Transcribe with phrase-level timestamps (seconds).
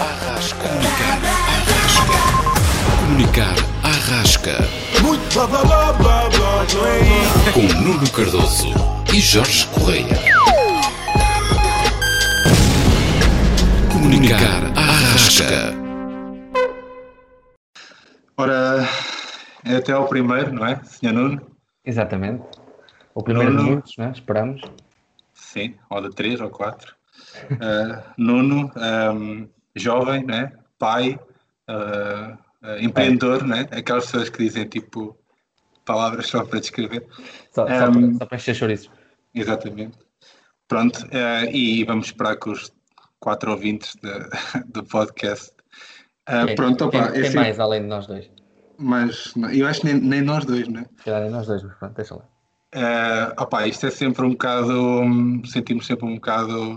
[0.00, 0.68] Arrasca.
[3.00, 4.56] Comunicar Arrasca.
[5.02, 7.52] Muito blá blá blá blá blá blá.
[7.52, 8.68] Com Nuno Cardoso
[9.12, 10.16] e Jorge Correia.
[13.92, 15.74] Comunicar Arrasca.
[18.36, 18.88] Ora,
[19.64, 21.12] é até ao primeiro, não é, Sr.
[21.12, 21.42] Nuno?
[21.84, 22.44] Exatamente.
[23.14, 23.70] O primeiro de Nuno.
[23.72, 24.12] muitos, né?
[24.14, 24.62] esperamos.
[25.34, 26.94] Sim, ou de três ou quatro.
[27.50, 30.52] Uh, Nuno, um, jovem, né?
[30.78, 31.18] pai,
[31.68, 32.34] uh,
[32.66, 33.66] uh, empreendedor, né?
[33.72, 35.16] aquelas pessoas que dizem tipo
[35.84, 37.06] palavras só para descrever.
[37.50, 38.90] Só, Um, para, só para encher chouriços.
[39.34, 39.98] Exatamente.
[40.68, 42.70] Pronto, uh, e vamos esperar que os
[43.20, 44.28] quatro ouvintes de-
[44.72, 45.50] do podcast.
[46.46, 48.30] Quem- pronto, opa, quem, quem esse- mais além de nós dois?
[48.80, 50.84] mas não, eu acho que nem, nem nós dois, né?
[51.04, 52.22] Calhar nem nós dois, mas pronto, deixa lá.
[52.76, 56.74] Uh, opa, isto é sempre um bocado, hum, sentimos sempre um bocado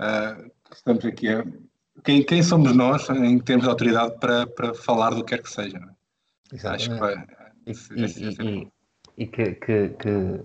[0.00, 1.44] uh, estamos aqui a,
[2.06, 5.50] quem, quem somos nós em termos de autoridade para, para falar do que quer que
[5.50, 5.78] seja.
[5.78, 6.68] é?
[6.68, 7.14] Acho que vai.
[7.66, 8.68] E, e- é e-
[9.18, 10.40] e- que, que, que-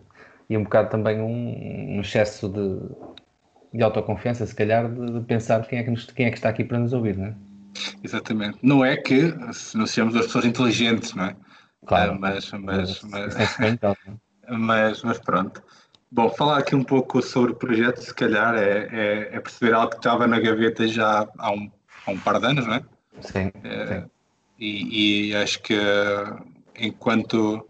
[0.49, 5.65] e um bocado também um, um excesso de, de autoconfiança, se calhar, de, de pensar
[5.67, 7.35] quem é, que nos- quem é que está aqui para nos ouvir, não é?
[8.03, 8.57] Exatamente.
[8.61, 11.35] Não é que se não sejamos as pessoas inteligentes, não é?
[11.85, 12.15] Claro.
[12.15, 13.97] Uh, mas, mas, mas, Isso é não é?
[14.57, 15.63] mas, mas pronto.
[16.13, 19.91] Bom, falar aqui um pouco sobre o projeto, se calhar, é, é, é perceber algo
[19.91, 21.71] que estava na gaveta já há um,
[22.05, 22.83] há um par de anos, não é?
[23.21, 24.09] Sim, É, sim.
[24.59, 25.73] e, e acho que
[26.77, 27.65] enquanto,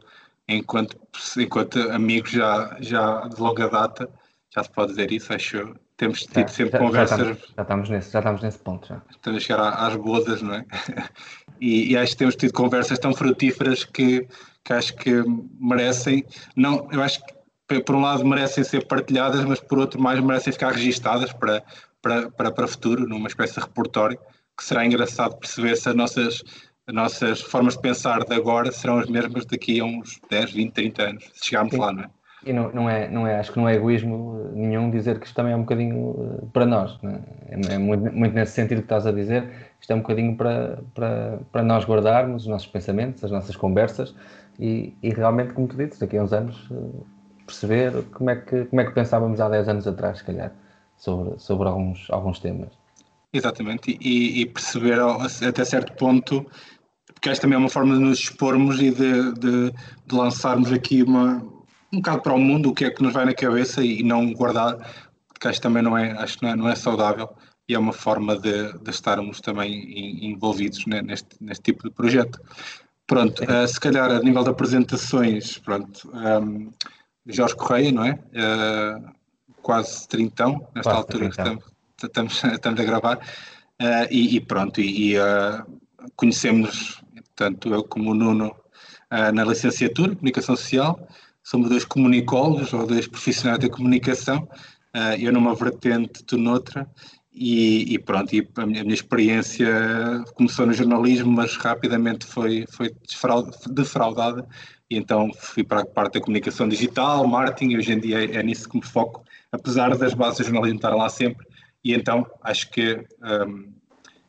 [0.47, 0.97] enquanto,
[1.37, 4.09] enquanto amigos já, já de longa data,
[4.49, 5.75] já se pode dizer isso, acho eu.
[5.95, 8.87] Temos tido Já- sempre já- já conversas, estamos, já, estamos nesse, já estamos nesse ponto.
[8.87, 9.01] Já.
[9.11, 10.65] estamos a chegar às bodas, não é?
[11.59, 14.27] E, e acho que temos tido conversas tão frutíferas que,
[14.63, 15.21] que acho que
[15.59, 17.33] merecem, não, eu acho que
[17.79, 21.63] por um lado merecem ser partilhadas, mas por outro mais merecem ficar registadas para,
[22.01, 24.17] para, para, para o futuro, numa espécie de repertório,
[24.57, 26.43] que será engraçado perceber se as nossas,
[26.87, 30.73] as nossas formas de pensar de agora serão as mesmas daqui a uns 10, 20,
[30.73, 31.79] 30 anos, se chegarmos Sim.
[31.79, 32.09] lá, não é?
[32.43, 35.27] E não, não é, não é, acho que não é egoísmo eh, nenhum dizer que
[35.27, 36.99] isto também é um bocadinho eh, para nós.
[37.03, 37.21] né?
[37.47, 39.47] É, é muito, muito nesse sentido que estás a dizer.
[39.79, 44.15] Isto é um bocadinho para, para, para nós guardarmos os nossos pensamentos, as nossas conversas
[44.59, 46.75] e, e realmente, como tu dizes, daqui a uns anos eh,
[47.51, 50.51] perceber como é, que, como é que pensávamos há 10 anos atrás, se calhar,
[50.97, 52.69] sobre, sobre alguns, alguns temas.
[53.33, 56.45] Exatamente, e, e perceber até certo ponto,
[57.13, 61.03] porque esta também é uma forma de nos expormos e de, de, de lançarmos aqui
[61.03, 61.41] uma,
[61.93, 64.33] um bocado para o mundo o que é que nos vai na cabeça e não
[64.33, 64.75] guardar,
[65.29, 67.29] porque acho que também não é, acho não é, não é saudável
[67.69, 72.39] e é uma forma de, de estarmos também envolvidos ne- neste, neste tipo de projeto.
[73.07, 76.69] Pronto, eh, se calhar a nível de apresentações, pronto, ehm,
[77.25, 78.19] Jorge Correia, não é?
[78.33, 79.01] Eh,
[79.61, 81.63] quase trintão, nesta Quase altura que estamos,
[82.03, 83.19] estamos, estamos a gravar,
[83.79, 85.63] eh, e, e pronto, e, e, eh,
[86.15, 87.01] conhecemos,
[87.35, 88.55] tanto eu como o Nuno,
[89.33, 90.97] na licenciatura Comunicação Social,
[91.43, 94.47] somos dois comunicólogos ou dois profissionais da comunicação,
[95.19, 96.89] eu numa vertente, tu noutra,
[97.33, 102.65] e, e pronto, e a minha, a minha experiência começou no jornalismo, mas rapidamente foi,
[102.67, 102.93] foi
[103.69, 104.47] defraudada,
[104.89, 108.35] e então fui para a parte da comunicação digital, marketing, e hoje em dia é,
[108.37, 111.47] é nisso que me foco, apesar das bases do jornalismo estarem lá sempre,
[111.83, 113.03] e então acho que
[113.47, 113.71] hum,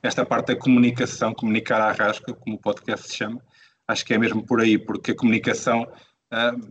[0.02, 3.40] esta parte da comunicação, comunicar à rasca, como o podcast se chama,
[3.88, 5.86] acho que é mesmo por aí, porque a comunicação
[6.32, 6.70] hum,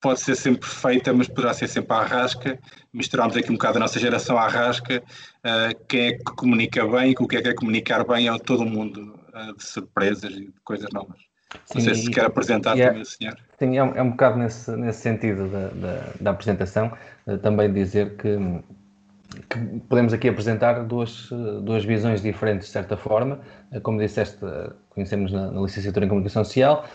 [0.00, 2.58] pode ser sempre feita, mas poderá ser sempre à rasca.
[2.92, 5.02] Misturamos aqui um bocado a nossa geração à rasca.
[5.38, 8.64] Uh, quem é que comunica bem, o que é que é comunicar bem é todo
[8.64, 11.18] mundo uh, de surpresas e de coisas novas.
[11.74, 13.36] Não sei Sim, se e- quer apresentar é- também o senhor.
[13.58, 16.92] Sim, é um, é um bocado nesse, nesse sentido da, da, da apresentação,
[17.26, 18.36] eh, também dizer que,
[19.48, 21.30] que podemos aqui apresentar duas,
[21.62, 23.40] duas visões diferentes, de certa forma.
[23.82, 24.38] Como disseste,
[24.90, 26.86] conhecemos na, na licenciatura em Comunicação Social,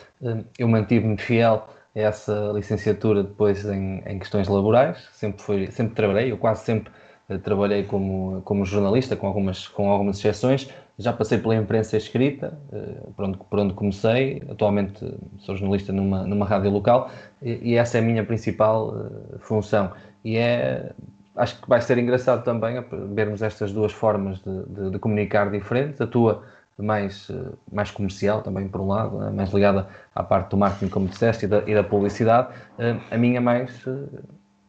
[0.60, 6.38] eu mantive-me fiel essa licenciatura depois em, em questões laborais, sempre, foi, sempre trabalhei, eu
[6.38, 6.91] quase sempre
[7.29, 10.70] eh, trabalhei como, como jornalista, com algumas, com algumas exceções.
[10.97, 14.41] Já passei pela imprensa escrita, eh, por onde, por onde comecei.
[14.49, 17.09] Atualmente eh, sou jornalista numa, numa rádio local
[17.41, 18.94] e, e essa é a minha principal
[19.40, 19.91] função.
[20.23, 20.91] E é,
[21.35, 22.84] acho que vai ser engraçado também
[23.14, 25.99] vermos estas duas formas de, de- de comunicar diferentes.
[26.02, 26.44] A tua
[26.78, 30.90] mais, eh, mais comercial também, por um lado, né, mais ligada à parte do marketing,
[30.90, 32.50] como disseste, e da, e da publicidade.
[32.79, 34.20] Eh, A minha mais eh,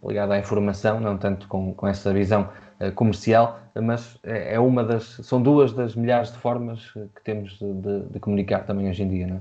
[0.06, 2.48] ligada à informação, não tanto com, com essa visão
[2.96, 8.00] comercial, mas é, é uma das, são duas das milhares de formas que temos de,
[8.10, 9.40] de- comunicar também hoje em dia, não é?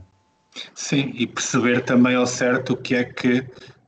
[0.76, 3.44] Sim, e perceber também ao certo o que é que,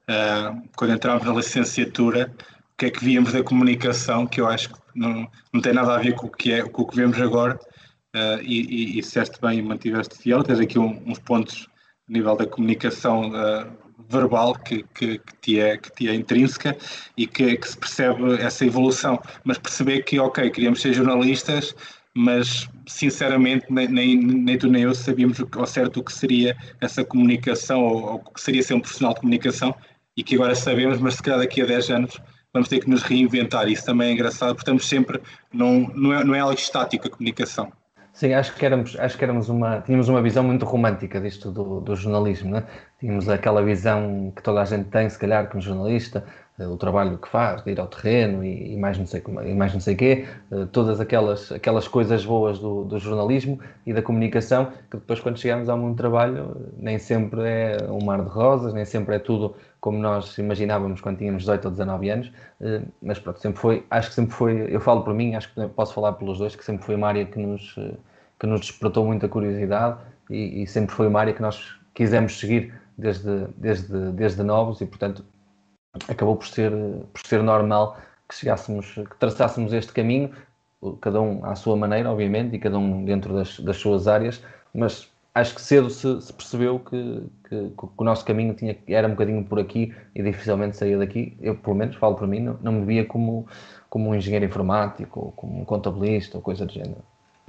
[0.08, 2.31] ah, quando entramos na licenciatura,
[2.74, 5.94] o que é que víamos da comunicação, que eu acho que não, não tem nada
[5.94, 7.60] a ver com o que, é, com o que vemos agora,
[8.15, 9.04] uh, e, e, e
[9.42, 11.68] bem e mantiveste fiel, tens aqui um, uns pontos
[12.10, 13.71] a nível da comunicação uh,
[14.10, 16.77] verbal que, que, que, te é, que te é intrínseca
[17.18, 21.75] e que, que se percebe essa evolução, mas perceber que, ok, queríamos ser jornalistas,
[22.15, 27.04] mas sinceramente nem, nem, nem, tu nem eu sabíamos ao certo o que seria essa
[27.04, 29.74] comunicação ou, ou o que seria ser um profissional de comunicação
[30.15, 32.21] e que agora sabemos, mas se calhar daqui a 10 anos
[32.54, 33.68] vamos ter que nos reinventar.
[33.68, 35.19] Isso também é engraçado, porque estamos sempre,
[35.51, 37.71] não, não, é, não é algo estático a comunicação.
[38.13, 41.81] Sim, acho que éramos, acho que éramos uma, tínhamos uma visão muito romântica disto do,
[41.81, 42.63] do jornalismo, né?
[43.00, 46.24] Tínhamos aquela visão que toda a gente tem, se calhar, como jornalista,
[46.60, 49.42] eh, o trabalho que faz, de ir ao terreno e, e mais não sei como,
[49.42, 53.92] e mais não sei quê, eh, todas aquelas aquelas coisas boas do, do, jornalismo e
[53.92, 58.21] da comunicação que depois quando chegamos ao mundo do trabalho nem sempre é um mar
[58.24, 62.32] de rosas, nem sempre é tudo como nós imaginávamos quando tínhamos 18 ou 19 anos,
[62.62, 65.68] eh, mas pronto, sempre foi, acho que sempre foi, eu falo por mim, acho que
[65.68, 67.76] posso falar pelos dois, que sempre foi uma área que nos,
[68.40, 69.98] que nos despertou muita curiosidade
[70.30, 74.86] e, e sempre foi uma área que nós quisemos seguir desde, desde, desde novos e
[74.86, 75.26] portanto
[76.08, 76.72] acabou por ser,
[77.12, 77.98] por ser normal
[78.30, 80.32] que chegássemos, que traçássemos este caminho,
[81.02, 84.42] cada um à sua maneira, obviamente, e cada um dentro das, das suas áreas,
[84.74, 87.22] mas acho que cedo se, se percebeu que,
[87.54, 91.38] que, que, o nosso caminho tinha, era um bocadinho por aqui e dificilmente saía daqui.
[91.42, 93.48] Eu, pelo menos, falo para mim, não, não me via como,
[93.90, 97.04] como um engenheiro informático, ou como um contabilista, ou coisa do género.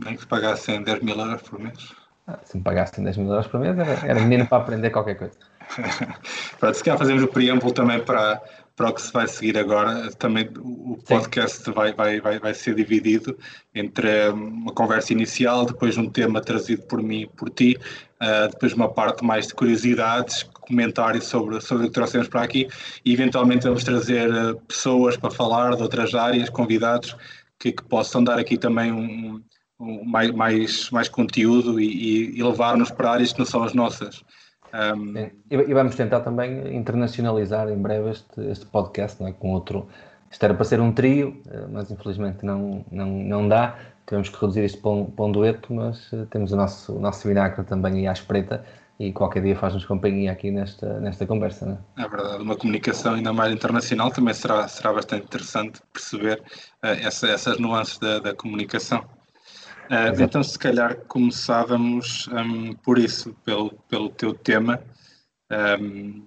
[0.04, 1.94] Nem que se pagassem 10 mil euros por mês.
[2.26, 5.16] Ah, se me pagassem 10 mil euros por mês, era, era menino para aprender qualquer
[5.16, 5.36] coisa.
[6.58, 8.40] Pronto, se calhar fazemos o preâmbulo também para,
[8.76, 10.10] para o que se vai seguir agora.
[10.12, 13.38] Também o podcast vai, vai, vai, vai ser dividido
[13.74, 17.78] entre uma conversa inicial, depois um tema trazido por mim e por ti,
[18.24, 22.68] uh, depois uma parte mais de curiosidades, comentários sobre, sobre o que trouxemos para aqui
[23.04, 27.16] e eventualmente vamos trazer uh, pessoas para falar de outras áreas, convidados
[27.58, 29.42] que, que possam dar aqui também um,
[29.78, 34.24] um mais, mais, mais conteúdo e, e levar-nos para áreas que não são as nossas.
[34.74, 35.30] Um...
[35.50, 39.32] E, vamos tentar também internacionalizar em breve este, este podcast não é?
[39.32, 39.88] com outro.
[40.30, 43.78] Isto era para ser um trio, eh, mas infelizmente não, não, não dá.
[44.06, 47.00] Tivemos que reduzir isto para um, para um dueto, mas eh, temos o nosso, o
[47.00, 48.64] nosso vinagre também aí à espreita
[48.98, 51.66] e qualquer dia faz-nos companhia aqui nesta, nesta conversa.
[51.66, 52.04] Não é?
[52.04, 56.40] é verdade, uma comunicação ainda mais internacional também será, será bastante interessante perceber
[56.82, 59.00] uh, essa, essas nuances da, da comunicação.
[59.90, 64.80] Uh, então, se calhar começávamos um, por isso, pelo, pelo teu tema,
[65.80, 66.24] um,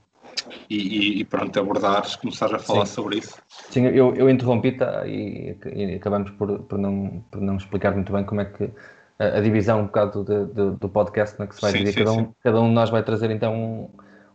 [0.70, 2.94] e, e, pronto, abordares, começares a falar Sim.
[2.94, 3.36] sobre isso.
[3.70, 8.24] Sim, eu, eu interrompi-te e, e, acabamos por, por, não, por não explicar muito bem
[8.24, 8.70] como é que
[9.20, 12.00] a, a divisão um bocado de, de, do podcast né, que se vai sim, dividir.
[12.00, 13.90] Sim, cada, um, cada um de nós vai trazer então um,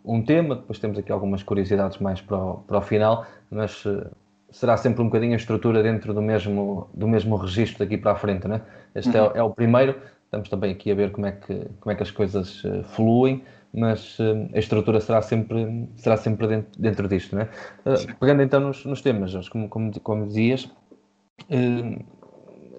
[0.05, 4.11] um tema, depois temos aqui algumas curiosidades mais para o, para o final, mas uh,
[4.51, 8.17] será sempre um bocadinho a estrutura dentro do mesmo, do mesmo registro daqui para a
[8.17, 8.61] frente, né?
[8.95, 9.27] Este uhum.
[9.35, 12.03] é, é, o primeiro, estamos também aqui a ver como é que, como é que
[12.03, 13.43] as coisas uh, fluem,
[13.75, 17.49] mas uh, a estrutura será sempre, será sempre dentro, dentro disto, né?
[17.87, 20.71] Uh, pegando então nos, nos temas, Jorge, como, como, como dizias,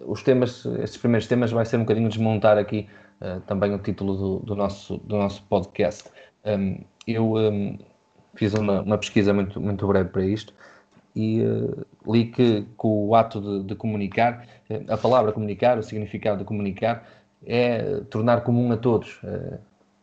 [0.06, 2.88] os temas, estes primeiros temas vai ser um bocadinho desmontar aqui
[3.46, 6.10] também o título do, do, nosso, do nosso podcast.
[6.46, 7.78] Um, eu um,
[8.36, 10.54] fiz uma, uma pesquisa muito, muito breve para isto,
[11.16, 14.46] e uh, li que, que, o ato de, de, comunicar,
[14.88, 17.08] a palavra comunicar, o significado de comunicar,
[17.46, 19.20] é tornar comum a todos.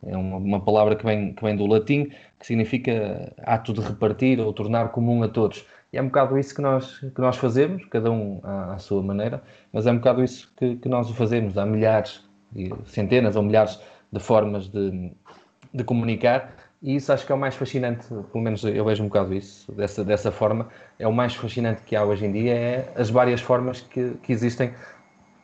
[0.06, 4.40] É uma, uma, palavra que vem, que vem do latim, que significa ato de repartir
[4.40, 5.66] ou tornar comum a todos.
[5.92, 9.02] E é um bocado isso que nós, que nós fazemos, cada um à, à sua
[9.02, 9.42] maneira,
[9.72, 11.58] mas é um bocado isso que, que nós o fazemos.
[11.58, 12.24] Há milhares,
[12.86, 13.80] centenas ou milhares
[14.12, 15.12] de formas de,
[15.72, 19.08] de comunicar e isso acho que é o mais fascinante, pelo menos eu vejo um
[19.08, 20.66] bocado isso, dessa, dessa forma,
[20.98, 24.32] é o mais fascinante que há hoje em dia, é as várias formas que, que
[24.32, 24.72] existem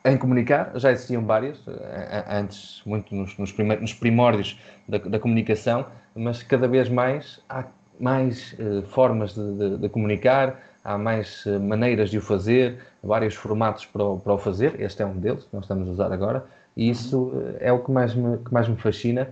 [0.06, 4.58] em comunicar, já existiam várias, eh, antes, muito nos, nos, nos primórdios
[4.88, 7.64] da, da, comunicação, mas cada vez mais há
[7.98, 13.34] mais uh, formas de, de, de, comunicar, há mais uh, maneiras de o fazer, vários
[13.34, 16.12] formatos para o, para o fazer, este é um deles que nós estamos a usar
[16.12, 16.44] agora,
[16.76, 19.30] e isso uh, é o que mais me, que mais me fascina,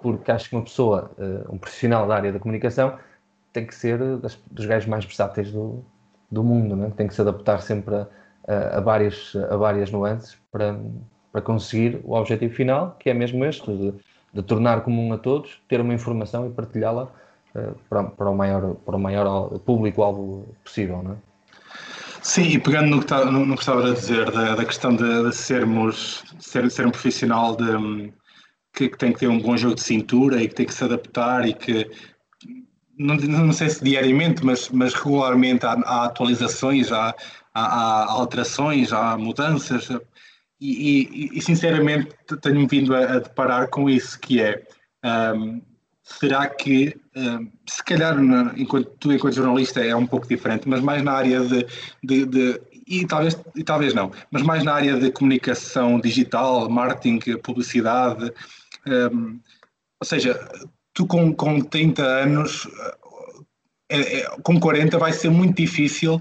[0.00, 2.98] porque acho que uma pessoa, eh, um profissional da área da comunicação,
[3.52, 5.84] tem que ser das, dos gajos mais versáteis do,
[6.30, 6.90] do mundo, né?
[6.96, 8.08] tem que se adaptar sempre a,
[8.46, 10.78] a, várias, a várias nuances para,
[11.32, 13.94] para conseguir o objetivo final, que é mesmo este, de,
[14.32, 17.04] de tornar comum a todos, ter uma informação e partilhá-la
[17.54, 21.02] uh, para, para, o maior, para o maior público-alvo possível.
[21.02, 21.16] Não é?
[22.22, 24.94] Sim, e pegando no que, está, no, no que estava a dizer, da, da questão
[24.94, 28.12] de, de sermos, ser, ser um profissional de,
[28.74, 30.84] que, que, tem que ter um bom jogo de cintura e que tem que se
[30.84, 31.88] adaptar e que
[32.98, 37.14] não, não sei se diariamente, mas, mas regularmente há, há atualizações, há,
[37.54, 39.88] há, há, alterações, há mudanças.
[40.60, 44.62] e, e, e, sinceramente tenho vindo a, a, deparar com isso, que é
[45.34, 45.60] um,
[46.02, 48.16] será que um, se calhar
[48.56, 51.66] enquanto, tu enquanto jornalista é um pouco diferente, mas mais na área de,
[52.02, 57.18] de, de e talvez, e talvez não, mas mais na área de comunicação digital, marketing,
[57.38, 58.32] publicidade,
[58.86, 59.40] um,
[60.00, 60.38] ou seja,
[60.96, 62.66] tu com, com 30 anos,
[63.88, 66.20] é, é, com 40 vai ser muito difícil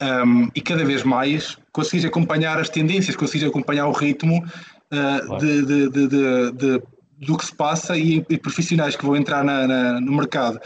[0.00, 5.38] um, e cada vez mais conseguires acompanhar as tendências, conseguires acompanhar o ritmo uh, claro.
[5.40, 6.06] de, de,
[6.52, 6.82] de,
[7.26, 10.60] do que se passa e, e profissionais que vão entrar na, na, no mercado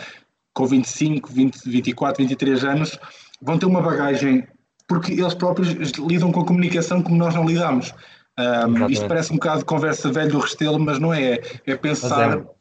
[0.53, 2.99] com 25, 20, 24, 23 anos
[3.41, 4.47] vão ter uma bagagem
[4.87, 7.95] porque eles próprios lidam com a comunicação como nós não lidamos.
[8.39, 11.41] Um, isto parece um bocado de conversa velho do Restelo, mas não é.
[11.67, 12.58] É pensar, é.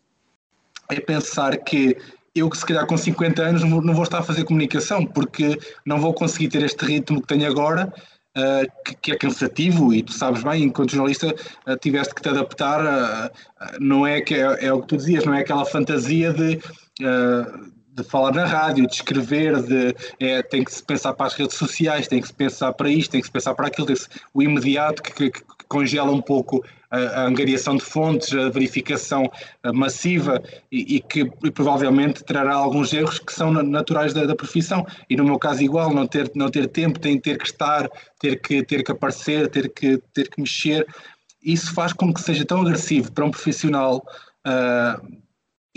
[0.91, 1.97] É pensar que
[2.35, 5.99] eu que se calhar com 50 anos não vou estar a fazer comunicação porque não
[5.99, 7.91] vou conseguir ter este ritmo que tenho agora
[8.37, 11.33] uh, que, que, é cansativo e tu sabes bem, enquanto jornalista
[11.67, 13.31] uh, tiveste que te adaptar uh,
[13.79, 16.59] não é que é, é, o que tu dizias, não é aquela fantasia de
[17.97, 21.57] de falar na rádio, de escrever, de, é, tem que se pensar para as redes
[21.57, 23.87] sociais, tem que se pensar para isto, tem que se pensar para aquilo,
[24.35, 29.29] o imediato que, que congela um pouco a, a, angariação de fontes, a verificação
[29.73, 34.85] massiva e, e que e provavelmente trará alguns erros que são naturais da, da, profissão.
[35.09, 38.41] E no meu caso igual, não ter, não ter tempo, tem ter que estar, ter
[38.41, 40.87] que, ter que aparecer, ter que, ter que mexer.
[41.43, 44.03] Isso faz com que seja tão agressivo para um profissional
[44.45, 45.17] uh,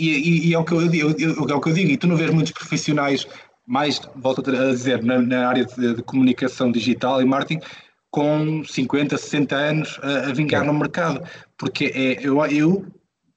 [0.01, 1.09] e, e, é, o que eu, eu,
[1.47, 3.27] é o que eu digo, e tu não vês muitos profissionais,
[3.67, 7.63] mais, volto a dizer, na, na área de, de, comunicação digital e marketing,
[8.11, 10.67] com 50, 60 anos a, a vingar é.
[10.67, 11.23] no mercado,
[11.57, 12.85] porque é, eu, eu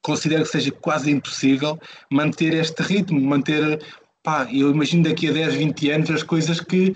[0.02, 1.78] considero que seja quase impossível
[2.10, 3.80] manter este ritmo, manter,
[4.22, 6.94] pá, eu imagino daqui a 10, 20 anos as coisas que,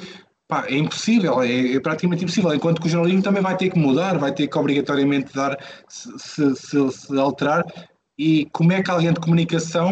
[0.48, 3.78] pá, é impossível, é, é, praticamente impossível, enquanto que o jornalismo também vai ter que
[3.78, 5.56] mudar, vai ter que obrigatoriamente dar,
[5.88, 6.10] se,
[6.56, 7.64] se, se, alterar,
[8.18, 9.90] e como é que alguém de comunicação,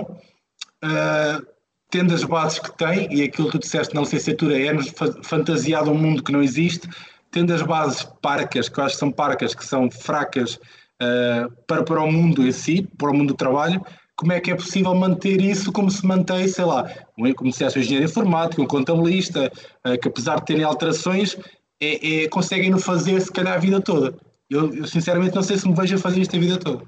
[0.84, 1.46] uh,
[1.88, 5.96] tendo as bases que tem, e aquilo que tu disseste na licenciatura é-nos fantasiado um
[5.96, 6.88] mundo que não existe,
[7.36, 11.82] tendo as bases parcas, que eu acho que são parcas, que são fracas uh, para,
[11.82, 13.84] para o mundo em si, para o mundo do trabalho,
[14.16, 16.90] como é que é possível manter isso como se mantém, sei lá,
[17.36, 19.52] como disseste, um engenheiro informático, um contabilista,
[19.86, 21.36] uh, que apesar de terem alterações,
[21.78, 24.16] é, é, conseguem-no fazer se calhar a vida toda.
[24.48, 26.84] Eu, eu, sinceramente não sei se me vejo a fazer isto a vida toda.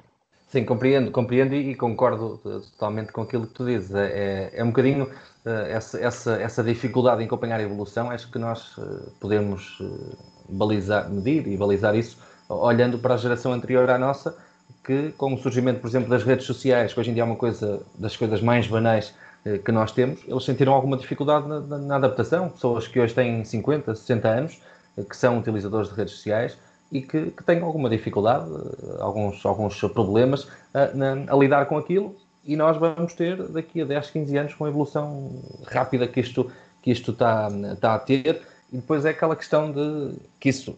[0.48, 3.94] Sim, compreendo, compreendo e, concordo totalmente com aquilo que tu dizes.
[3.94, 5.10] É, é um bocadinho
[5.44, 8.74] essa, essa, essa dificuldade em acompanhar a evolução, acho que nós
[9.20, 9.78] podemos
[10.48, 14.36] balizar, medir e balizar isso olhando para a geração anterior à nossa,
[14.84, 17.36] que com o surgimento, por exemplo, das redes sociais, que hoje em dia é uma
[17.36, 19.14] coisa das coisas mais banais
[19.64, 22.48] que nós temos, eles sentiram alguma dificuldade na, na, na adaptação.
[22.48, 24.60] Pessoas que hoje têm 50, 60 anos,
[25.08, 26.56] que são utilizadores de redes sociais,
[26.90, 28.46] e que, que têm alguma dificuldade,
[28.98, 33.84] alguns, alguns problemas a, na, a, lidar com aquilo e nós vamos ter daqui a
[33.84, 36.50] 10, 15 anos com a evolução rápida que isto,
[36.80, 38.40] que isto está, está a ter
[38.72, 40.76] e depois é aquela questão de que isso,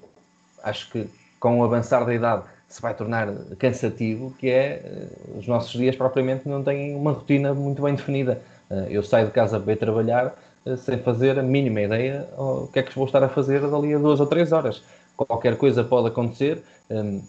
[0.63, 3.29] acho que com o avançar da idade se vai tornar
[3.59, 8.41] cansativo, que é eh, os nossos dias propriamente não têm uma rotina muito bem definida.
[8.71, 12.69] Eh, eu saio de casa para ir trabalhar eh, sem fazer a mínima ideia o
[12.69, 14.83] que é que vou estar a fazer dali a duas ou três horas
[15.27, 17.23] qualquer coisa pode acontecer um,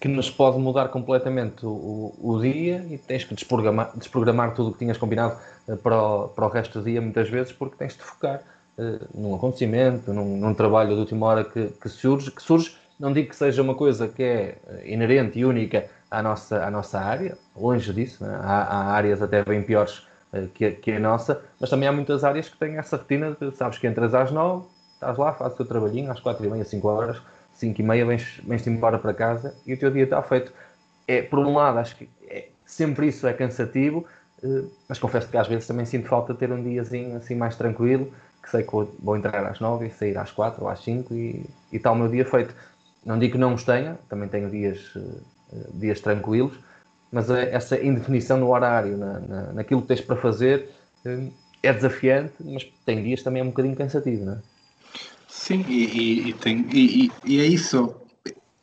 [0.00, 4.72] que nos pode mudar completamente o, o, dia e tens que desprogramar, desprogramar tudo o
[4.72, 5.38] que tinhas combinado
[5.82, 8.42] para, o, para o resto do dia, muitas vezes, porque tens de focar
[8.78, 12.76] uh, num acontecimento, num, num, trabalho de última hora que, que, surge, que surge.
[12.98, 16.70] Não digo que seja uma coisa que é eh, inerente e única à nossa, à
[16.70, 18.38] nossa área, longe disso, né?
[18.40, 22.22] há, há, áreas até bem piores uh, que, que a nossa, mas também há muitas
[22.22, 25.56] áreas que têm essa rotina de sabes que entras às nove, estás lá, fazes o
[25.56, 27.20] teu trabalhinho às quatro e meia, cinco horas,
[27.52, 30.52] cinco e meia, vens, vens-te embora para casa e o teu dia está feito.
[31.08, 34.06] É, por um lado, acho que é, sempre isso é cansativo,
[34.42, 37.56] eh, mas confesso que às vezes também sinto falta de ter um diazinho assim mais
[37.56, 38.12] tranquilo,
[38.44, 41.44] que sei que vou, entrar às nove e sair às quatro ou às cinco e,
[41.72, 42.54] e está o meu dia feito.
[43.04, 46.54] Não digo que não os tenha, também tenho dias, eh, dias tranquilos,
[47.10, 50.70] mas essa indefinição no horário, na, na, naquilo que tens para fazer,
[51.04, 51.28] eh,
[51.62, 54.38] é desafiante, mas tem dias também é um bocadinho cansativo, não é?
[55.28, 57.94] Sim, e, e, tem, e, e, é isso.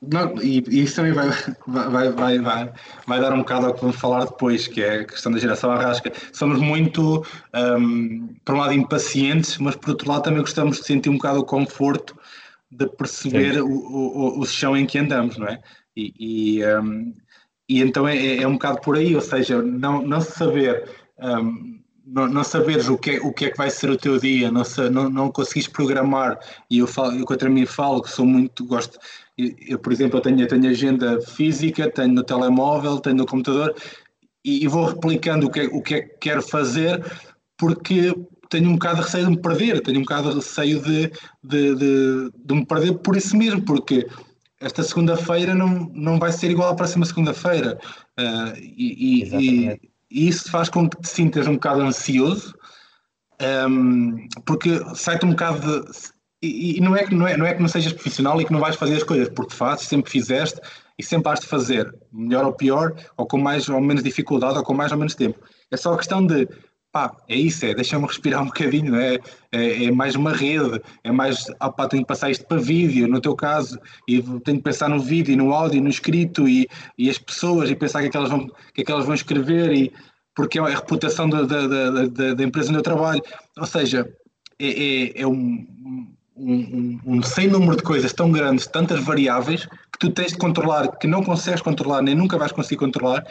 [0.02, 1.30] Não, e, e, isso também vai,
[1.68, 2.74] vai, vai, vai,
[3.06, 5.72] vai dar um bocado ao que vamos falar depois, que é a questão da geração
[5.72, 6.12] arrasca.
[6.34, 11.10] Somos muito, um, por um lado, impacientes, mas por outro lado também gostamos de sentir
[11.10, 12.18] um bocado o conforto
[12.72, 15.62] de perceber o, o, o, chão em que andamos, não é?
[15.96, 17.14] E, e, um,
[17.70, 20.90] e então é, é, um bocado por aí, ou seja, não, não saber
[21.20, 21.81] um,
[22.12, 24.52] não, não saberes o que, é, o que é que vai ser o teu dia,
[24.52, 26.38] não, não, não conseguires programar,
[26.70, 29.00] e eu, falo, eu contra mim falo que sou muito, gosto,
[29.38, 33.26] eu, eu, por exemplo, eu tenho, eu tenho agenda física, tenho no telemóvel, tenho no
[33.26, 33.74] computador,
[34.44, 37.02] e, e vou replicando o que, o que é que quero fazer,
[37.58, 38.14] porque
[38.50, 41.76] tenho um bocado de receio de me perder, tenho um bocado de receio de, de,
[41.76, 44.06] de, de me perder por isso mesmo, porque
[44.60, 47.80] esta segunda-feira não, não vai ser igual à próxima segunda-feira.
[48.20, 52.54] Uh, e, e, e, isso faz com que te sintas um bocado ansioso,
[53.70, 55.92] um, porque sai-te um bocado de.
[56.44, 58.52] E, e, não, é que, não, é, não é que não sejas profissional e que
[58.52, 60.60] não vais fazer as coisas, porque fazes, sempre fizeste
[60.98, 64.64] e sempre has de fazer, melhor ou pior, ou com mais ou menos dificuldade, ou
[64.64, 65.40] com mais ou menos tempo.
[65.70, 66.48] É só questão de
[66.92, 69.18] pá, é isso, é deixa-me respirar um bocadinho, é,
[69.52, 73.22] é, é, mais uma rede, é mais, ah, tenho que passar isto para vídeo, no
[73.22, 76.68] teu caso, e tenho que pensar no vídeo, no áudio, no escrito, e,
[76.98, 79.06] e as pessoas, e pensar o que é que elas vão, que é que elas
[79.06, 79.94] vão escrever, e
[80.36, 83.22] porque é a reputação da, da, da, da empresa onde eu trabalho,
[83.58, 84.10] ou seja,
[84.60, 85.66] é, é, é um,
[86.36, 90.88] um, um, sem número de coisas tão grandes, tantas variáveis, que tu tens de controlar,
[90.98, 93.26] que não consegues controlar, nem nunca vais conseguir controlar,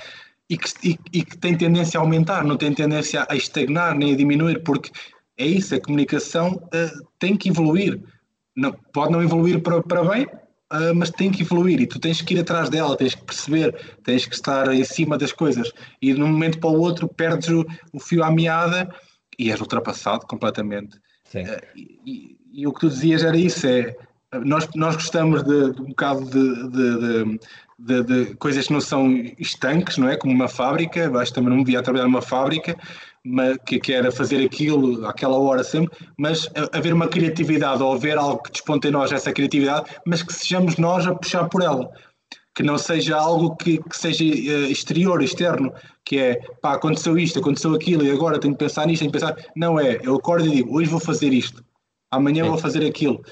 [0.51, 4.13] e que, e, e que tem tendência a aumentar, não tem tendência a estagnar nem
[4.13, 4.91] a diminuir, porque
[5.39, 8.03] é isso, a comunicação uh, tem que evoluir.
[8.57, 12.21] Não, pode não evoluir para, para bem, uh, mas tem que evoluir e tu tens
[12.21, 15.73] que ir atrás dela, tens que perceber, tens que estar em cima das coisas.
[16.03, 18.93] E de um momento para o outro perdes o, o fio à meada
[19.39, 20.97] e és ultrapassado completamente.
[21.33, 23.95] Uh, e, e, o que tu dizias era isso, é
[24.45, 27.41] nós, nós gostamos de, de um bocado de, de,
[27.81, 30.17] de, de, coisas que não são estanques, não é?
[30.17, 32.77] Como uma fábrica, acho também não me via trabalhar numa fábrica,
[33.25, 38.19] mas, que, que era fazer aquilo àquela hora sempre, mas haver uma criatividade ou haver
[38.19, 41.91] algo que desponte em nós essa criatividade, mas que sejamos nós a puxar por ela.
[42.55, 45.73] Que não seja algo que, que seja uh, exterior, externo,
[46.05, 49.19] que é pá, aconteceu isto, aconteceu aquilo e agora tenho que pensar nisto, tenho que
[49.19, 49.37] pensar.
[49.57, 51.65] Não é, eu acordo e digo, hoje vou fazer isto,
[52.11, 53.23] amanhã vou fazer aquilo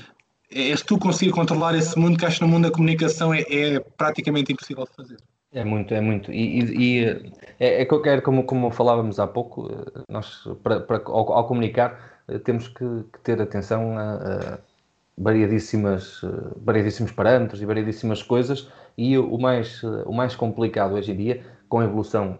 [0.50, 3.80] és tu conseguir controlar esse mundo que acho que no mundo da comunicação é, é
[3.96, 5.16] praticamente impossível de fazer.
[5.52, 6.30] É muito, é muito.
[6.30, 11.02] E, e, e é, é, quero, como, como falávamos há pouco, eh, nós, para, para
[11.06, 14.58] ao, ao, comunicar, eh, temos que, que ter atenção a, a
[15.16, 18.68] variadíssimas, eh, variadíssimos parâmetros e variadíssimas coisas.
[18.96, 22.36] E o mais, o mais complicado hoje em dia, com a evolução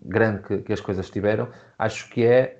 [0.00, 2.56] grande que, que as coisas tiveram, acho que é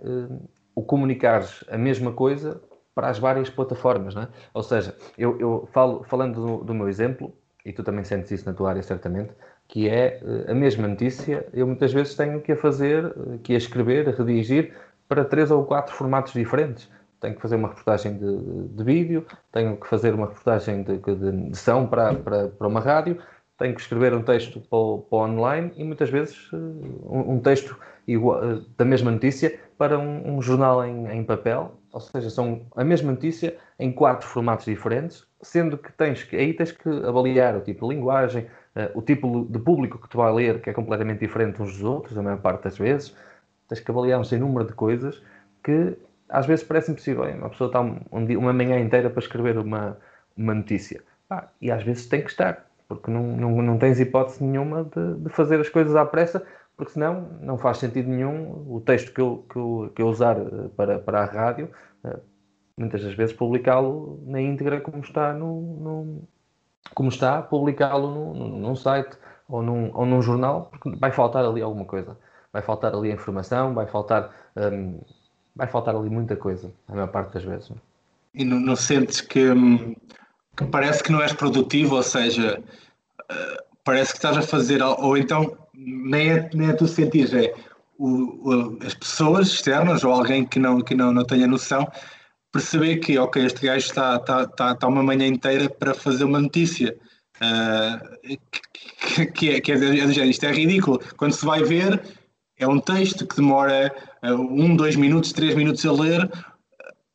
[0.75, 2.61] o comunicar a mesma coisa
[3.01, 4.29] para as várias plataformas, não é?
[4.53, 7.33] Ou seja, eu, eu falo, falando do, do, meu exemplo,
[7.65, 9.33] e tu também sentes isso na tua área certamente,
[9.67, 13.55] que é eh, a mesma notícia, eu muitas vezes tenho que a fazer, eh, que
[13.55, 14.75] a escrever, a redigir
[15.09, 16.91] para três ou quatro formatos diferentes.
[17.21, 21.51] Tenho que fazer uma reportagem de, de vídeo, tenho que fazer uma reportagem de, de,
[21.51, 23.17] de som para, para, para uma rádio,
[23.59, 27.41] tenho que escrever um texto para o, para online e muitas vezes eh, um, um
[27.41, 32.66] texto igual, da mesma notícia para um, um jornal em, em, papel, ou seja, são
[32.76, 37.57] a mesma notícia em quatro formatos diferentes, sendo que tens que aí tens que avaliar
[37.57, 40.72] o tipo de linguagem, uh, o tipo de público que tu vai ler, que é
[40.72, 43.14] completamente diferente uns dos outros, a maior parte das vezes.
[43.68, 45.22] Tens que avaliar um sem número de coisas
[45.62, 45.96] que
[46.29, 47.24] às vezes parece impossível.
[47.24, 49.96] Uma pessoa está um, um, uma manhã inteira para escrever uma,
[50.37, 51.03] uma notícia.
[51.29, 55.14] Ah, e às vezes tem que estar porque não, não, não tens hipótese nenhuma de,
[55.22, 56.44] de, fazer as coisas à pressa,
[56.81, 60.38] porque senão não faz sentido nenhum o texto que eu, que eu, que eu usar
[60.38, 61.71] eh, para, para a rádio,
[62.03, 62.19] eh,
[62.75, 66.29] muitas das vezes publicá-lo na íntegra como está no, no
[66.95, 69.14] como está, publicá-lo num site
[69.47, 72.16] ou num, ou num jornal, porque vai faltar ali alguma coisa.
[72.51, 75.01] Vai faltar ali a informação, vai faltar, hum,
[75.55, 77.71] vai faltar ali muita coisa, a maior parte das vezes.
[78.33, 79.95] E não, não sentes que, hum,
[80.57, 82.59] que parece que não és produtivo, ou seja,
[83.31, 87.53] uh, parece que estás a fazer, ou então nem é, nem é tu sentires, é
[87.98, 91.90] o, as pessoas externas ou alguém que não, que não, não tenha noção
[92.53, 96.40] perceber que, ok, este gajo está, está, está, está uma manhã inteira para fazer uma
[96.40, 96.96] notícia.
[97.42, 98.38] Uh,
[99.16, 101.00] que, que, é, que é, é, isto é ridículo.
[101.16, 102.00] Quando se vai ver,
[102.59, 106.31] é um texto que demora uh, um, dois minutos, três minutos a ler,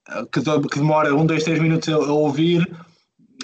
[0.09, 2.67] uh, que, que, demora um, dois, três minutos a, a ouvir,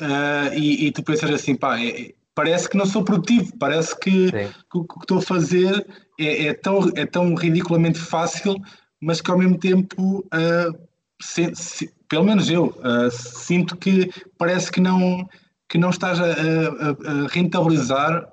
[0.01, 4.31] uh, e, e, tu pensas assim, pá, é, parece que não sou produtivo, parece que,
[4.31, 5.85] que o que estou a fazer
[6.19, 8.55] é, é, tão, é tão ridiculamente fácil,
[8.99, 10.87] mas que ao mesmo tempo, uh,
[11.21, 15.27] se, se, pelo menos eu, uh, sinto que parece que não,
[15.67, 18.29] que não estás a, a, a rentabilizar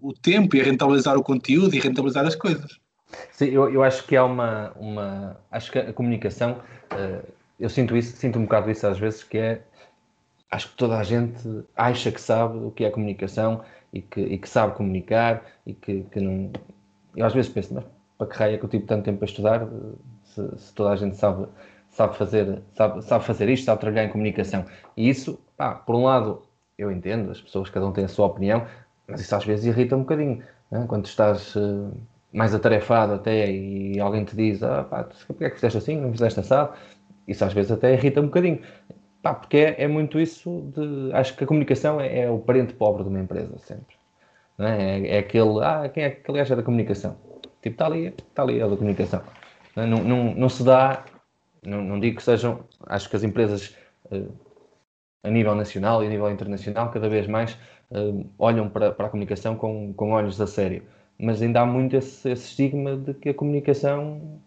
[0.00, 2.78] o tempo e a rentabilizar o conteúdo e a rentabilizar as coisas.
[3.30, 5.36] Sim, eu, eu acho que há uma, uma.
[5.50, 6.60] Acho que a comunicação,
[7.60, 9.62] eu sinto isso, sinto um bocado isso às vezes, que é
[10.52, 13.62] acho que toda a gente acha que sabe o que é comunicação
[13.92, 16.52] e que, e que sabe comunicar e que, que não.
[17.16, 17.84] Eu às vezes penso, mas
[18.18, 19.66] para que raia que eu tive tanto tempo a estudar,
[20.24, 21.48] se, se toda a gente sabe,
[21.90, 24.66] sabe, fazer, sabe, sabe fazer isto, sabe trabalhar em comunicação.
[24.94, 26.42] E isso, pá, por um lado,
[26.76, 28.66] eu entendo, as pessoas, cada um tem a sua opinião,
[29.08, 30.42] mas isso às vezes irrita um bocadinho.
[30.70, 30.84] Né?
[30.86, 31.90] Quando estás uh,
[32.30, 36.12] mais atarefado até e alguém te diz, ah, pá, porque é que fizeste assim, não
[36.12, 36.74] fizeste assado?
[37.26, 38.60] Isso às vezes até irrita um bocadinho.
[39.22, 41.12] Pá, porque é, é, muito isso de.
[41.14, 43.96] Acho que a comunicação é, é, o parente pobre de uma empresa, sempre.
[44.58, 44.64] É?
[44.64, 45.62] é, é aquele.
[45.62, 47.16] Ah, quem é que aliás é da comunicação?
[47.62, 49.22] Tipo, está ali, está ali, é da comunicação.
[49.76, 51.04] Não, não, não, não se dá.
[51.62, 52.64] Não, não, digo que sejam.
[52.86, 53.76] Acho que as empresas.
[54.10, 54.32] Uh,
[55.24, 57.56] a nível nacional e a nível internacional, cada vez mais
[57.92, 60.82] uh, olham para, para, a comunicação com, com olhos a sério.
[61.16, 64.40] Mas ainda há muito esse, esse estigma de que a comunicação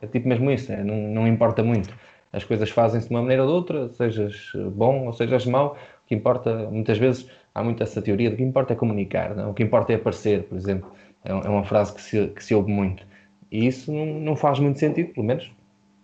[0.00, 1.92] é tipo mesmo isso, é, não, não importa muito.
[2.32, 5.76] As coisas fazem-se de uma maneira ou de outra, sejas bom ou sejas mau.
[6.04, 9.50] O que importa, muitas vezes, há muito essa teoria de que importa é comunicar, não?
[9.50, 10.90] o que importa é aparecer, por exemplo.
[11.24, 13.06] É, é uma frase que se, que se ouve muito.
[13.50, 15.50] E isso não, não faz muito sentido, pelo menos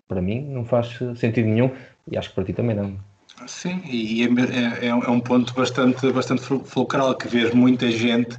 [0.08, 1.70] para mim, não faz sentido nenhum
[2.10, 2.98] e acho que para ti também não.
[3.46, 8.38] Sim, e é, é, é um ponto bastante, bastante fulcral que vês muita gente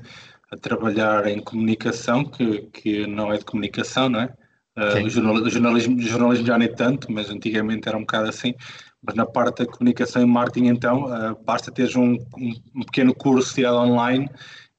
[0.51, 4.33] a trabalhar em comunicação que, que não é de comunicação, não é?
[4.77, 8.29] Uh, o, jornalismo, o, jornalismo, o jornalismo já nem tanto, mas antigamente era um bocado
[8.29, 8.53] assim.
[9.01, 13.13] Mas na parte da comunicação e marketing, então, uh, basta teres um, um, um, pequeno
[13.13, 14.29] curso tirado online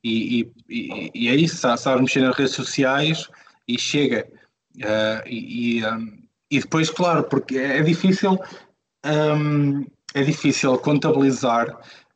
[0.04, 3.28] e, e, e é isso, sabes mexer nas redes sociais
[3.66, 4.26] e chega.
[4.76, 6.18] Uh, e, um,
[6.50, 8.38] e, depois, claro, porque é, é difícil,
[9.04, 11.66] um, é difícil contabilizar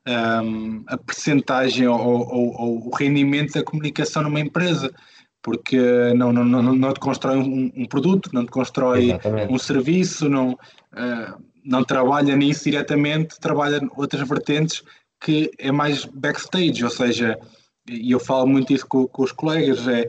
[0.07, 4.93] um, a percentagem ou, ou, ou, o rendimento da comunicação numa empresa
[5.43, 5.79] porque
[6.15, 9.53] não, não, não, não te constrói um, um produto, não te constrói Exatamente.
[9.53, 14.83] um serviço, não, uh, não trabalha nisso diretamente, trabalha outras vertentes
[15.21, 17.39] que é mais backstage, ou seja,
[17.89, 20.07] e eu falo muito isso com, com os colegas, é,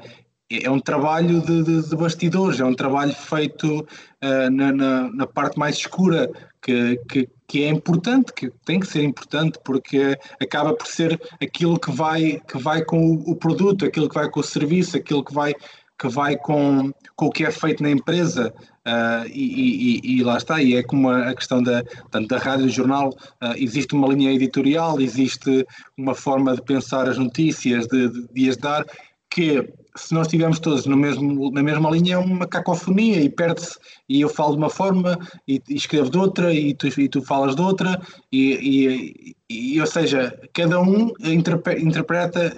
[0.50, 5.28] é um trabalho de, de, de bastidores, é um trabalho feito uh, na, na, na,
[5.28, 6.30] parte mais escura,
[6.62, 11.78] que, que, que, é importante, que tem que ser importante, porque acaba por ser aquilo
[11.78, 15.34] que vai, que vai com o, produto, aquilo que vai com o serviço, aquilo que
[15.34, 15.54] vai,
[16.00, 18.54] que vai com, com o que é feito na empresa.
[18.88, 22.64] Uh, e, e, e, lá está, e é como a, questão da, tanto da rádio
[22.64, 27.86] e do jornal, uh, existe uma linha editorial, existe uma forma de pensar as notícias,
[27.86, 28.86] de, de, de as dar,
[29.30, 33.78] que se nós estivermos todos no mesmo, na mesma linha, é uma cacofonia e perde-se.
[34.08, 37.22] E eu falo de uma forma e, e, escrevo de outra e tu, e tu
[37.22, 38.02] falas de outra,
[38.32, 42.54] e, e, e ou seja, cada um interpreta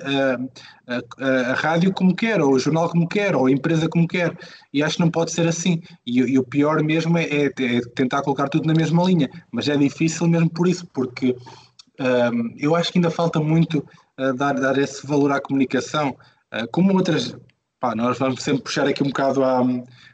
[0.87, 4.07] a, a, a, rádio como quer, ou o jornal como quer, ou a empresa como
[4.07, 4.37] quer.
[4.73, 5.81] E acho que não pode ser assim.
[6.05, 9.75] E, o pior mesmo é, é, é, tentar colocar tudo na mesma linha, mas é
[9.75, 11.35] difícil mesmo por isso, porque
[11.99, 13.85] um, eu acho que ainda falta muito
[14.19, 16.15] uh, dar, dar esse valor à comunicação.
[16.53, 17.35] Ah, como outras,
[17.79, 19.59] pá, nós vamos sempre puxar aqui um bocado a,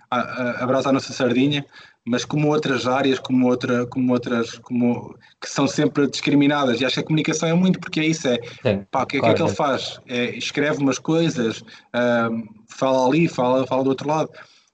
[0.10, 1.65] a, a brasa à nossa sardinha,
[2.06, 6.80] mas como outras áreas, como, outra, como outras, como, que são sempre discriminadas.
[6.80, 9.19] E acho que a comunicação é muito, porque é isso, é, Sim, pá, o que,
[9.19, 9.99] claro, que é que ele faz?
[10.08, 14.32] É, escreve umas coisas, uh, fala ali, fala, fala do outro lado,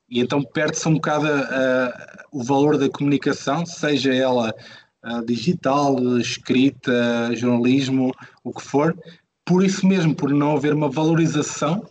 [0.08, 1.92] e então perde-se um bocado uh,
[2.32, 4.54] o valor da comunicação, seja ela
[5.04, 8.96] uh, digital, escrita, jornalismo, o que for,
[9.46, 11.88] por isso mesmo, por não haver uma valorização,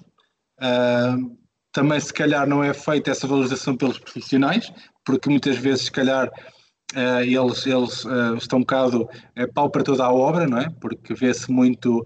[0.60, 1.38] uh,
[1.72, 4.72] também se calhar não é feita essa valorização pelos profissionais,
[5.04, 9.08] porque muitas vezes se calhar uh, eles, eles uh, estão um bocado
[9.54, 10.68] pau para toda a obra, não é?
[10.80, 12.04] Porque vê-se muito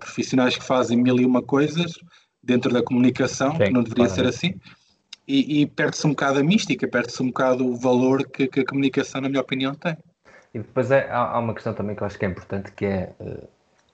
[0.00, 1.92] profissionais que fazem mil e uma coisas
[2.42, 4.54] dentro da comunicação, Sim, que não deveria ser assim,
[5.28, 8.64] e, e perde-se um bocado a mística, perde-se um bocado o valor que, que, a
[8.64, 9.94] comunicação, na minha opinião, tem.
[10.54, 12.86] E depois é, há, há, uma questão também que eu acho que é importante, que
[12.86, 13.12] é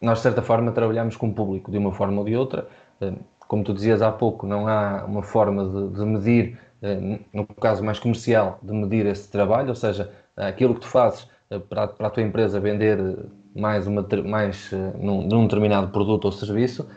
[0.03, 2.67] nós, de certa forma, trabalhamos com o público de uma forma ou de outra.
[3.01, 3.12] Eh,
[3.47, 7.85] como tu dizias há pouco, não há uma forma de, de medir, eh, no caso
[7.85, 12.09] mais comercial, de medir esse trabalho, ou seja, aquilo que tu fazes eh, para, para
[12.09, 12.99] a tua empresa vender
[13.55, 16.88] mais, uma, mais num, num determinado produto ou serviço,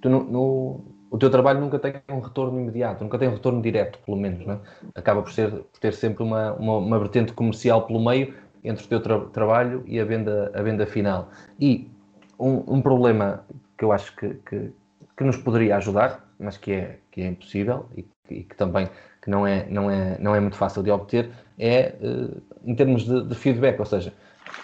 [0.00, 3.60] tu, no, no, o teu trabalho nunca tem um retorno imediato, nunca tem um retorno
[3.60, 4.46] direto, pelo menos.
[4.48, 4.58] É?
[4.94, 8.34] Acaba por, ser, por ter sempre uma, uma, uma vertente comercial pelo meio
[8.64, 11.28] entre o teu tra trabalho e a venda, a venda final.
[11.60, 11.90] E
[12.38, 13.44] um, um problema
[13.76, 14.72] que eu acho que, que,
[15.16, 18.88] que, nos poderia ajudar, mas que é, que é impossível e, e que também
[19.22, 23.04] que não, é, não, é, não é muito fácil de obter, é uh, em termos
[23.04, 23.78] de, de, feedback.
[23.80, 24.12] Ou seja,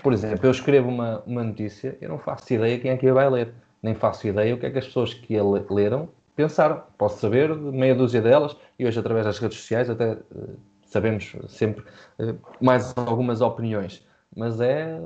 [0.02, 3.14] por exemplo, eu escrevo uma, uma notícia, eu não faço ideia quem é que a
[3.14, 6.82] vai ler, nem faço ideia o que é que as pessoas que a leram pensaram.
[6.98, 11.34] Posso saber de meia dúzia delas e hoje, através das redes sociais, até uh, sabemos
[11.48, 11.82] sempre
[12.18, 14.06] uh, mais algumas opiniões
[14.36, 14.98] mas é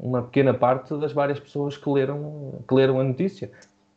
[0.00, 3.50] uma pequena parte das várias pessoas que leram, que leram a notícia.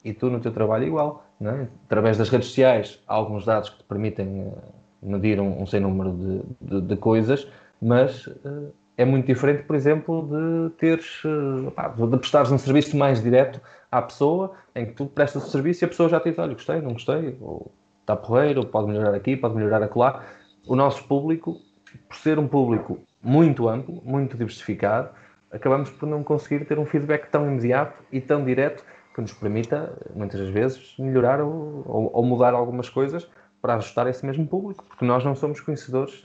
[0.04, 1.26] E tu, no teu trabalho, igual.
[1.42, 1.68] é?
[1.86, 4.58] através das redes sociais, há alguns dados que te permitem uh,
[5.02, 7.48] medir um, um sem número de, de, de coisas,
[7.82, 13.22] mas uh, é muito diferente, por exemplo, de teres, uh, de prestares um serviço mais
[13.22, 16.40] direto à pessoa, em que tu prestas o serviço e a pessoa já te diz,
[16.40, 20.24] olha, gostei, não gostei, ou está porreiro, pode melhorar aqui, pode melhorar acolá.
[20.68, 21.60] O nosso público,
[22.08, 25.10] por ser um público muito amplo, muito diversificado,
[25.52, 29.94] acabamos por não conseguir ter um feedback tão imediato e tão direto que nos permita,
[30.16, 33.30] muitas vezes, melhorar ou, ou, ou mudar algumas coisas
[33.62, 36.24] para ajustar esse mesmo público, porque nós não somos conhecedores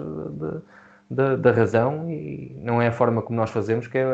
[1.10, 4.04] da razão e não é a forma como nós fazemos que é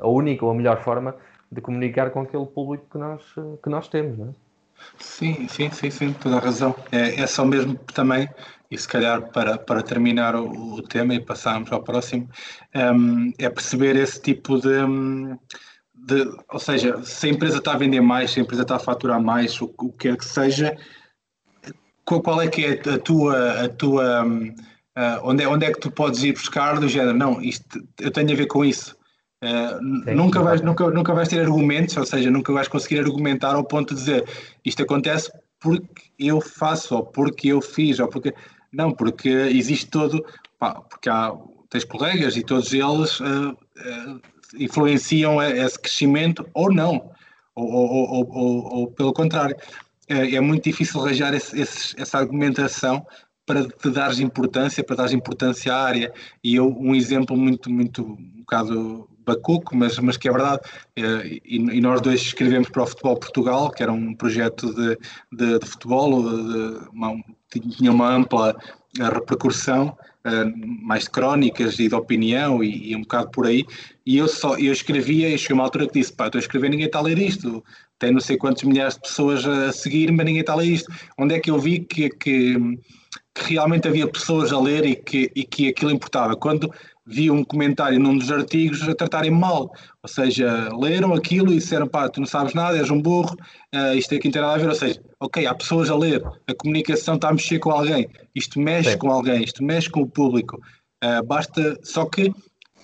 [0.00, 1.14] a, única ou a melhor forma
[1.50, 4.49] de comunicar com aquele público que nós, que nós temos, não é?
[4.98, 6.74] Sim, sim, sim, sim, toda a razão.
[6.92, 8.28] É, é só mesmo também,
[8.70, 12.28] e se calhar para, para terminar o, o tema e passarmos ao próximo,
[12.74, 15.38] um, é perceber esse tipo de, hum,
[15.94, 18.80] de, Ou seja, se a empresa está a vender mais, se a empresa está a
[18.80, 20.76] faturar mais, o, o que quer que seja,
[22.04, 23.64] qual, é que é a tua.
[23.64, 27.16] A tua uh, onde, é, onde é que tu podes ir buscar do género?
[27.16, 28.96] Não, isto, eu tenho a ver com isso.
[29.42, 33.64] Uh, nunca, vais, nunca, nunca vais ter argumentos, ou seja, nunca vais conseguir argumentar ao
[33.64, 34.24] ponto de dizer
[34.64, 38.34] isto acontece porque eu faço, ou porque eu fiz, ou porque.
[38.72, 40.24] Não, porque existe todo.
[40.58, 41.32] Pá, porque há,
[41.68, 44.20] tens colegas e todos eles uh, uh,
[44.58, 47.10] influenciam esse crescimento ou não,
[47.54, 49.56] ou, ou, ou, ou pelo contrário.
[50.08, 53.06] É, é, muito difícil arranjar esse, esse, essa argumentação
[53.46, 56.12] para te dares importância, para dares importância à área.
[56.42, 60.60] E eu, um exemplo muito, muito, um bocado bacuco, mas, mas que é verdade.
[60.96, 64.98] Eh, e, e, nós dois escrevemos para o Futebol Portugal, que era um projeto de,
[65.32, 67.14] de, de futebol, de, uma,
[67.50, 68.56] tinha uma ampla
[68.98, 70.44] eh, repercussão, eh,
[70.82, 73.64] mais de crónicas e de opinião e, e, um bocado por aí.
[74.04, 76.70] E eu só eu escrevia, e chegou uma altura que disse: pá, estou a escrever,
[76.70, 77.64] ninguém está a ler isto.
[77.98, 80.90] Tem não sei quantos milhares de pessoas a seguir, mas ninguém está a ler isto.
[81.18, 82.56] Onde é que eu vi que, que,
[83.34, 86.34] que realmente havia pessoas a ler e que, e que aquilo importava?
[86.34, 86.72] Quando
[87.06, 89.72] vi um comentário num dos artigos a tratarem mal.
[90.02, 93.36] Ou seja, leram aquilo e disseram, pá, tu não sabes nada, és um burro,
[93.74, 94.68] uh, isto aqui não tem nada a ver.
[94.68, 98.60] Ou seja, ok, há pessoas a ler, a comunicação está a mexer com alguém, isto
[98.60, 98.98] mexe Sim.
[98.98, 100.60] com alguém, isto mexe com o público.
[101.02, 102.32] Uh, basta, só que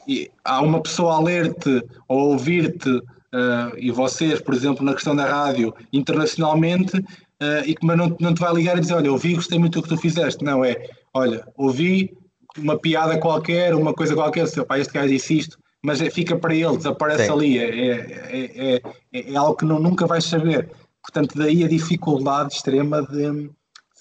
[0.09, 4.95] e, há uma pessoa a ler-te ou a ouvir-te, uh, e vocês, por exemplo, na
[4.95, 7.03] questão da rádio, internacionalmente,
[7.67, 9.83] e que mas não, não te vai ligar e dizer, olha, ouvi, gostei muito do
[9.83, 10.43] que tu fizeste.
[10.43, 12.17] Não, é, olha, ouvi,
[12.59, 16.37] uma piada qualquer, uma coisa qualquer, seu pai, este gajo disse isto, mas é, fica
[16.37, 17.33] para ele, desaparece Sim.
[17.33, 20.71] ali, é, é, é, é, algo que não, nunca vais saber.
[21.03, 23.51] Portanto, daí a dificuldade extrema de, de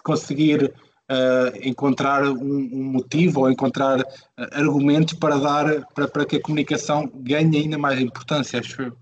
[0.03, 0.73] conseguir
[1.11, 4.05] uh, encontrar um, um, motivo ou encontrar uh,
[4.53, 8.97] argumentos para dar para, para que a comunicação ganhe ainda mais importância, acho eu.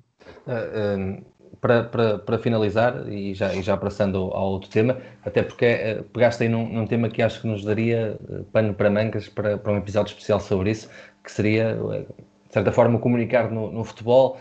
[0.46, 1.24] Uh,
[1.64, 6.04] para, para, para finalizar, e já, e já passando ao outro tema, até porque uh,
[6.10, 9.58] pegaste aí num, num, tema que acho que nos daria uh, pano para mangas para,
[9.58, 10.90] para um episódio especial sobre isso,
[11.24, 14.38] que seria, uh, de certa forma, comunicar no, no futebol,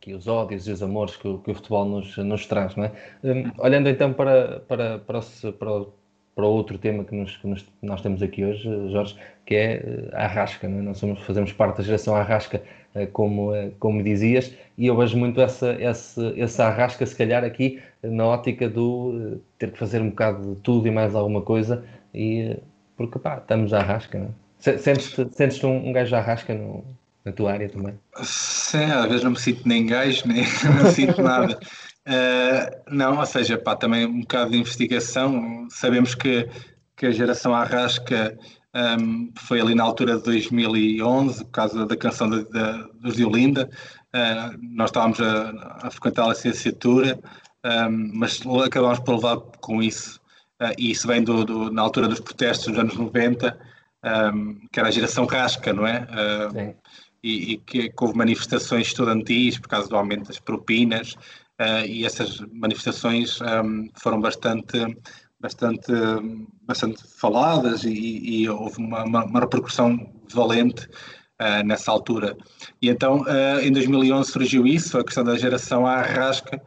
[0.00, 2.76] que os ódios e os amores que, que o futebol nos, nos traz.
[2.76, 2.92] Não é?
[3.24, 5.92] Um, olhando então para, para, para, o, para, o,
[6.34, 10.24] para outro tema que, nos, que nos, nós temos aqui hoje, Jorge, que é a
[10.24, 10.68] Arrasca.
[10.68, 10.82] Não é?
[10.82, 12.62] Nós somos, fazemos parte da geração Arrasca
[12.92, 17.44] eh, como, eh, como dizias, e eu vejo muito essa, essa, essa arrasca, se calhar,
[17.44, 21.40] aqui na ótica do eh, ter que fazer um bocado de tudo e mais alguma
[21.40, 22.56] coisa, e
[22.96, 24.76] porque pá, estamos à arrasca, não é?
[24.78, 26.84] Sentes-te sentes um, um gajo à arrasca no,
[27.24, 27.94] na tua área também?
[28.22, 31.60] Sim, às vezes não me sinto nem gajo, nem não me sinto nada.
[32.06, 35.68] Uh, não, ou seja, pá, também um bocado de investigação.
[35.70, 36.48] Sabemos que,
[36.96, 38.38] que a geração Arrasca
[38.74, 43.70] um, foi ali na altura de 2011, por causa da canção de, de, dos Diolinda.
[44.14, 47.18] Uh, nós estávamos a, a, frequentar a licenciatura,
[47.64, 50.20] um, mas acabámos por levar com isso.
[50.60, 53.58] Uh, e isso vem do, do, na altura dos protestos dos anos 90,
[54.34, 56.00] um, que era a geração rasca, não é?
[56.02, 56.74] Uh,
[57.22, 61.16] e, e que, que, houve manifestações estudantis por causa do aumento das propinas,
[61.60, 63.38] uh, e essas manifestações
[64.02, 64.78] foram bastante
[65.40, 65.92] bastante,
[66.62, 70.86] bastante faladas e, e houve uma, uma, uma, repercussão valente
[71.40, 72.36] uh, nessa altura.
[72.80, 76.60] E então, uh, em 2011 surgiu isso, a questão da geração à rasca,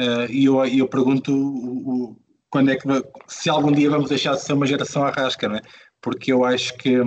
[0.00, 2.16] uh, e eu, eu pergunto o, o,
[2.48, 2.88] quando é que,
[3.28, 5.62] se algum dia vamos deixar de ser uma geração à rasca, não é?
[6.00, 6.98] Porque eu acho que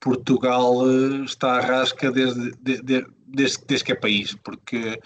[0.00, 0.86] Portugal
[1.24, 4.98] está à rasca desde, de, de, desde, desde que é país, porque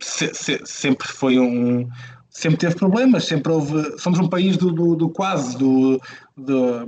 [0.00, 1.88] se, se, sempre foi um
[2.30, 3.98] sempre teve problemas, sempre houve.
[3.98, 6.00] Somos um país do, do, do quase, do,
[6.36, 6.86] do,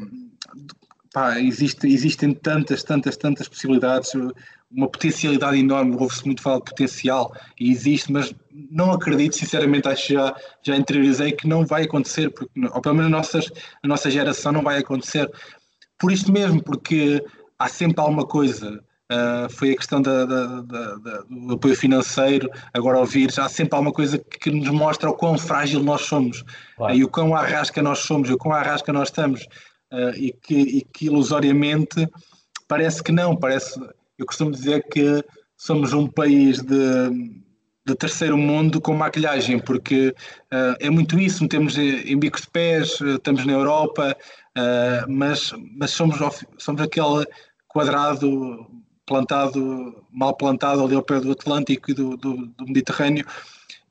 [1.12, 4.12] pá, existe, existem tantas, tantas, tantas possibilidades.
[4.70, 8.34] uma potencialidade enorme, ouve-se muito falar de potencial e existe, mas
[8.70, 12.94] não acredito, sinceramente, acho que já, já interiorizei que não vai acontecer, porque, ou pelo
[12.94, 15.30] menos a, nossas, a nossa geração não vai acontecer.
[15.98, 17.22] Por isto mesmo, porque
[17.58, 18.82] há sempre alguma coisa.
[19.12, 23.75] Uh, foi a questão da, da, da, do apoio financeiro, agora ouvir, já há sempre
[23.75, 26.42] alguma coisa que nos mostra o quão frágil nós somos
[26.77, 26.94] claro.
[26.94, 29.42] uh, e o quão arrasca nós somos, e o quão arrasca nós estamos,
[29.92, 32.09] uh, e, que, e que ilusoriamente
[32.66, 33.79] parece que não, parece
[34.16, 35.22] eu costumo dizer que
[35.59, 37.11] somos um país de,
[37.85, 40.14] de terceiro mundo com maquilhagem, porque
[40.81, 44.16] é muito isso, metemos em bicos de pés, uh, estamos na Europa,
[45.09, 46.16] mas, mas somos,
[46.57, 47.27] somos aquele
[47.68, 53.26] quadrado plantado, mal plantado ali ao pé do Atlântico e do, do, do Mediterrâneo,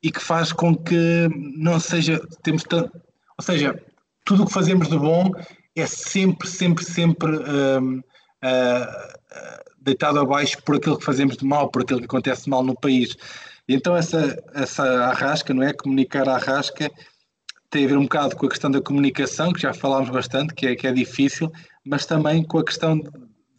[0.02, 2.92] e que faz com que não seja, temos tanto,
[3.38, 3.82] ou seja,
[4.26, 5.32] tudo o que fazemos de bom
[5.76, 7.38] é sempre, sempre, sempre
[9.80, 13.16] deitado abaixo por aquilo que fazemos de mal, por aquilo que acontece mal no país.
[13.68, 15.74] Então essa, essa arrasca, não é?
[15.74, 16.92] Comunicar a arrasca
[17.70, 20.68] tem a ver um bocado com a questão da comunicação, que já falámos bastante, que
[20.68, 21.52] é, que é difícil,
[21.86, 23.10] mas também com a questão de,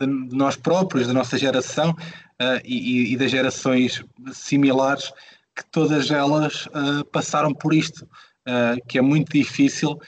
[0.07, 5.13] de nós próprios, da nossa geração uh, e, e, das gerações similares,
[5.55, 8.05] que todas elas uh, passaram por isto,
[8.49, 10.01] uh, que é muito difícil.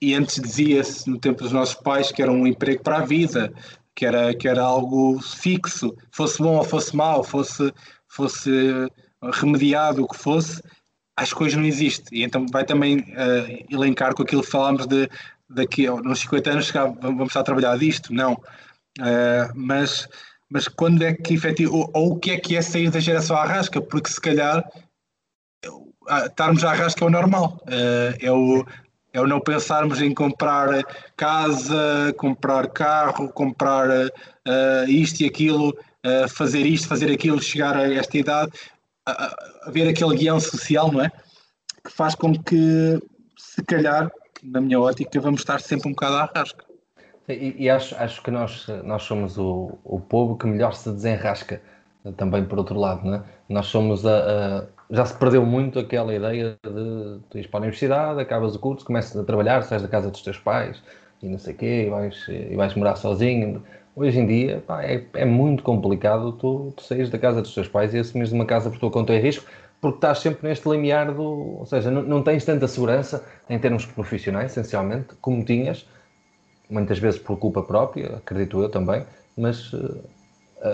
[0.00, 3.52] E antes dizia-se, no tempo dos nossos pais, que era um emprego para a vida,
[3.94, 7.72] que era, que era algo fixo, fosse bom ou fosse mau, fosse,
[8.06, 8.50] fosse
[9.32, 10.62] remediado o que fosse,
[11.16, 12.14] as coisas não existe.
[12.14, 13.06] E então vai também
[13.70, 15.08] elencar com aquilo que falámos de
[15.48, 16.70] daqui nos 50 anos
[17.00, 18.36] vamos estar a trabalhar disto, não.
[19.00, 20.08] Uh, mas,
[20.48, 23.36] mas quando é que efetivo, ou, ou, o que é que é sair da geração
[23.36, 23.80] à rasca?
[23.80, 24.64] Porque se calhar
[26.26, 27.60] estarmos à rasca é o normal.
[27.64, 28.64] Uh, é o,
[29.12, 30.82] é o não pensarmos em comprar
[31.16, 35.76] casa, comprar carro, comprar uh, isto e aquilo,
[36.28, 38.52] fazer isto, fazer aquilo, chegar a esta idade,
[39.62, 41.10] haver aquele guião social, não é?
[41.84, 43.00] Que faz com que,
[43.36, 44.08] se calhar,
[44.40, 46.64] na minha ótica, vamos estar sempre um bocado à rasca.
[47.28, 51.60] E, e, acho, acho que nós, nós somos o, o povo que melhor se desenrasca,
[52.16, 53.22] também por outro lado, não é?
[53.48, 57.62] Nós somos a, a já se perdeu muito aquela ideia de tu ires para a
[57.62, 60.82] universidade, acabas o curso, começas a trabalhar, sais da casa dos teus pais
[61.22, 63.62] e não sei o quê, e vais, e vais morar sozinho.
[63.94, 67.66] Hoje em dia pá, é, é, muito complicado tu, tu saís da casa dos teus
[67.66, 69.44] pais e assumires uma casa por tua conta e risco,
[69.80, 71.58] porque estás sempre neste limiar do.
[71.58, 75.86] Ou seja, não, não tens tanta segurança em termos profissionais, essencialmente, como tinhas,
[76.68, 79.04] muitas vezes por culpa própria, acredito eu também,
[79.36, 80.00] mas uh,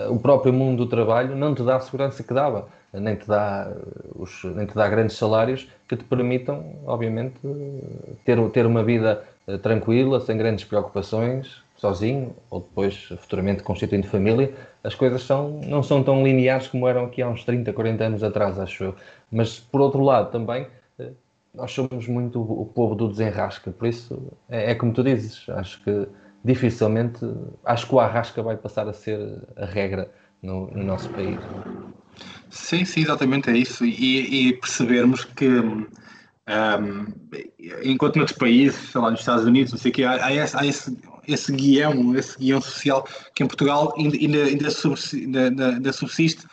[0.09, 2.67] o próprio mundo do trabalho não te dá a segurança que dava
[2.99, 3.71] nem te dá,
[4.15, 7.35] os, nem te dá grandes salários que te permitam, obviamente,
[8.23, 14.53] ter, ter uma vida eh, tranquila, sem grandes preocupações, sozinho, ou depois futuramente constituindo família,
[14.83, 18.23] as coisas são, não são tão lineares como eram aqui há uns 30, 40 anos
[18.23, 18.95] atrás, acho eu.
[19.31, 20.67] Mas, por outro lado, também, eh,
[21.53, 25.83] nós somos muito o povo do desenrasca, por isso, é, é como tu dizes, acho
[25.83, 26.07] que
[26.43, 27.19] dificilmente,
[27.63, 30.11] acho que o arrasca vai passar a ser a regra
[30.41, 31.39] no, no nosso país.
[32.49, 33.85] Sim, sim, exatamente é isso.
[33.85, 35.87] E, e percebermos que, um,
[37.83, 40.57] enquanto noutros países, sei lá, nos Estados Unidos, não sei o quê, há, há, esse,
[40.57, 45.69] há esse, esse, guião, esse guião social que em Portugal ainda, ainda, ainda, subsiste, ainda,
[45.69, 46.45] ainda subsiste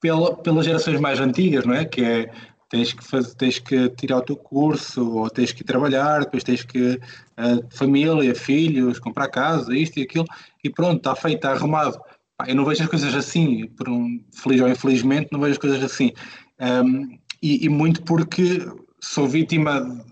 [0.00, 1.84] pela, pelas gerações mais antigas, não é?
[1.84, 2.30] Que é
[2.70, 6.62] tens que, fazer, tens que tirar o teu curso, ou tens que trabalhar, depois tens
[6.62, 10.26] que uh, família, filhos, comprar casa, isto e aquilo,
[10.62, 11.98] e pronto, está feito, está arrumado
[12.46, 15.82] eu não vejo as coisas assim, por um feliz ou infelizmente, não vejo as coisas
[15.82, 16.12] assim.
[16.60, 18.66] Um, e, e, muito porque
[19.00, 20.04] sou vítima,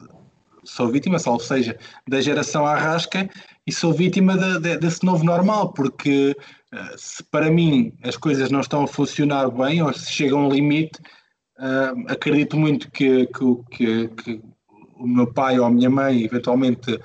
[0.64, 3.28] sou vítima, salvo seja, da geração arrasca
[3.66, 6.36] e sou vítima de, de, desse novo normal, porque
[6.72, 10.46] uh, se para mim as coisas não estão a funcionar bem ou se chegam a
[10.46, 11.00] um limite,
[11.62, 14.42] uh, acredito muito que, que, que,
[14.96, 16.98] o meu pai ou a minha mãe eventualmente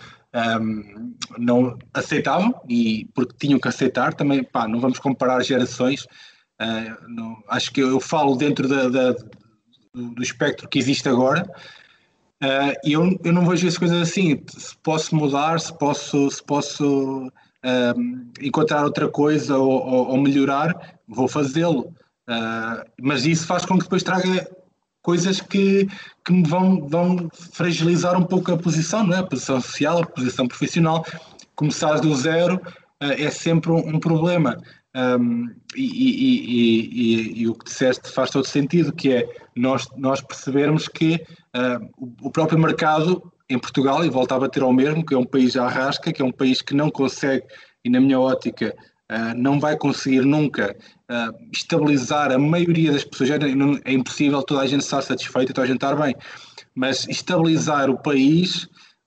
[0.61, 6.03] um, não aceitavam e porque tinham que aceitar também pá, não vamos comparar gerações.
[6.61, 9.15] Uh, não, acho que eu falo dentro da, da,
[9.93, 11.43] do espectro que existe agora.
[12.43, 14.43] Uh, eu, eu não vejo as coisas assim.
[14.47, 17.31] Se posso mudar se posso se posso
[18.39, 21.93] encontrar outra coisa ou, ou, ou melhorar vou fazê-lo
[22.29, 24.47] uh, mas isso faz com que depois traga
[25.01, 25.87] coisas que,
[26.25, 29.19] que me vão, vão fragilizar um pouco a posição, não é?
[29.19, 31.05] a posição social, a posição profissional.
[31.55, 34.57] Começar do zero uh, é sempre um, um problema.
[34.97, 40.21] Um, e, e, e, e, o que disseste faz todo sentido, que é nós, nós
[40.21, 41.23] percebermos que
[41.55, 41.87] uh,
[42.21, 45.55] o, próprio mercado em Portugal, e volta a bater ao mesmo, que é um país
[45.55, 47.45] à rasca, que é um país que não consegue,
[47.85, 48.75] e na minha ótica,
[49.37, 50.75] não vai conseguir nunca
[51.09, 53.29] uh, estabilizar a maioria das pessoas.
[53.31, 56.15] É, impossível toda a gente estar satisfeita, toda a gente estar bem,
[56.75, 58.63] mas estabilizar o país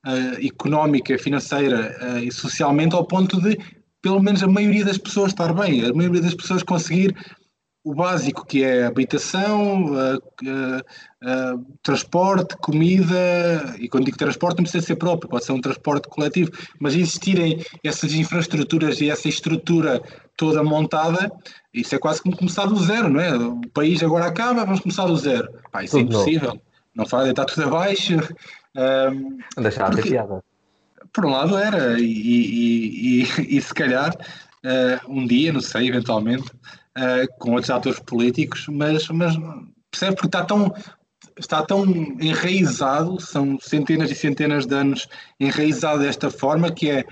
[0.07, 3.59] uh, económica, financeira e socialmente ao ponto de
[4.03, 7.15] pelo menos a maioria das pessoas estar bem, a maioria das pessoas conseguir
[7.83, 14.65] o básico que é habitação, uh, uh, uh, transporte, comida, e quando digo transporte não
[14.65, 20.03] precisa ser próprio, pode ser um transporte coletivo, mas existirem essas infraestruturas e essa estrutura
[20.37, 21.33] toda montada,
[21.73, 23.35] isso é quase como começar do zero, não é?
[23.37, 25.49] O país agora acaba, vamos começar do zero.
[25.73, 26.61] Pá, isso é tudo é impossível, não,
[26.97, 28.15] não faz, está tudo abaixo.
[28.77, 30.45] Um, Deixar porque, a piada.
[31.13, 34.15] Por um lado era, e, e, e, e se calhar
[35.09, 36.45] um dia, não sei, eventualmente,
[36.99, 39.37] uh, com outros atores políticos, mas, mas
[39.91, 40.75] percebe porque está tão,
[41.39, 41.85] está tão
[42.21, 47.05] enraizado, são centenas e centenas de anos enraizado desta forma, que é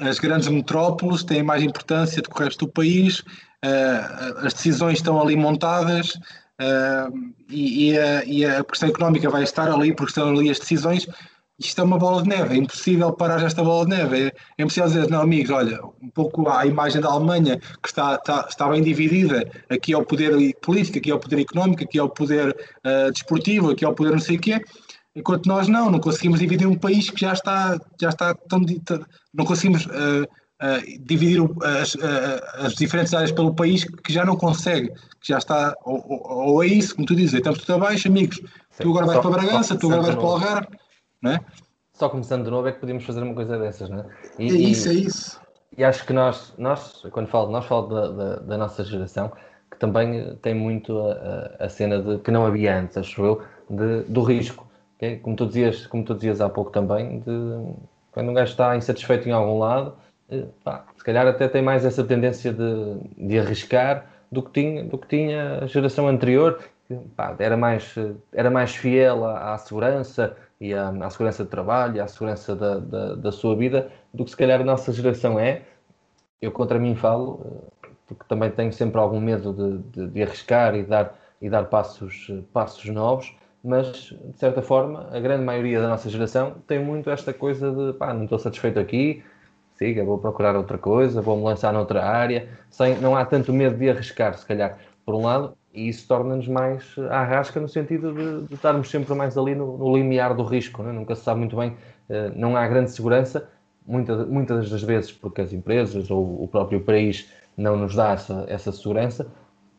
[0.00, 4.98] as grandes metrópoles têm mais importância do que o resto do país, uh, as decisões
[4.98, 10.10] estão ali montadas uh, e, e, a, e, a, questão económica vai estar ali porque
[10.10, 11.06] estão ali as decisões
[11.58, 14.26] isto é uma bola de neve, é impossível parar esta bola de neve.
[14.26, 18.14] É, é impossível dizer, não, amigos, olha, um pouco a imagem da Alemanha, que está,
[18.16, 21.98] está, está bem dividida, aqui é o poder político, aqui é o poder económico, aqui
[21.98, 24.60] é o poder uh, desportivo, aqui é o poder não sei o quê,
[25.14, 28.60] enquanto nós não, não conseguimos dividir um país que já está, já está tão.
[29.32, 29.86] Não conseguimos.
[29.86, 30.26] Uh,
[30.62, 31.96] Uh, dividir as,
[32.64, 34.90] as, diferentes áreas pelo país que já não consegue,
[35.20, 38.36] que já está, ou, ou, ou é isso, como tu dizes, estamos tudo abaixo, amigos.
[38.36, 38.84] Sim.
[38.84, 40.68] Tu agora vais só, para Bragança, tu agora vais para o Algarve,
[41.22, 41.40] não é?
[41.94, 44.06] Só começando de novo é que podíamos fazer uma coisa dessas, não é?
[44.38, 45.40] E, é isso, é isso.
[45.76, 49.32] E acho que nós, nós quando falo nós, falo da, da, da nossa geração,
[49.70, 54.02] que também tem muito a, a, cena de que não havia antes, acho eu, de,
[54.02, 54.66] do risco.
[54.96, 55.16] Okay?
[55.18, 57.74] Como, tu dizias, como tu dizias há pouco também, de
[58.12, 59.94] quando um gajo está insatisfeito em algum lado,
[60.30, 64.84] eh, pá, se calhar até tem mais essa tendência de, de arriscar do que tinha,
[64.84, 67.94] do que tinha a geração anterior, que, pá, era, mais,
[68.32, 72.78] era mais fiel à, à segurança, e à, à segurança de trabalho, à segurança da,
[72.78, 75.62] da, da, sua vida, do que se calhar a nossa geração é.
[76.40, 77.40] Eu contra mim falo,
[77.84, 81.64] eh, porque também tenho sempre algum medo de, de, de arriscar e dar, e dar
[81.64, 87.10] passos, passos novos, mas de certa forma a grande maioria da nossa geração tem muito
[87.10, 89.24] esta coisa de pá, não estou satisfeito aqui,
[89.76, 93.90] siga, vou procurar outra coisa, vou-me lançar noutra área, sem, não há tanto medo de
[93.90, 98.46] arriscar, se calhar, por um lado, e isso torna-nos mais à rasca no sentido de,
[98.48, 100.92] de estarmos sempre mais ali no, no limiar do risco, né?
[100.92, 103.48] nunca se sabe muito bem, uh, não há grande segurança,
[103.86, 108.44] muita, muitas das vezes porque as empresas ou o próprio país não nos dá essa,
[108.48, 109.26] essa segurança,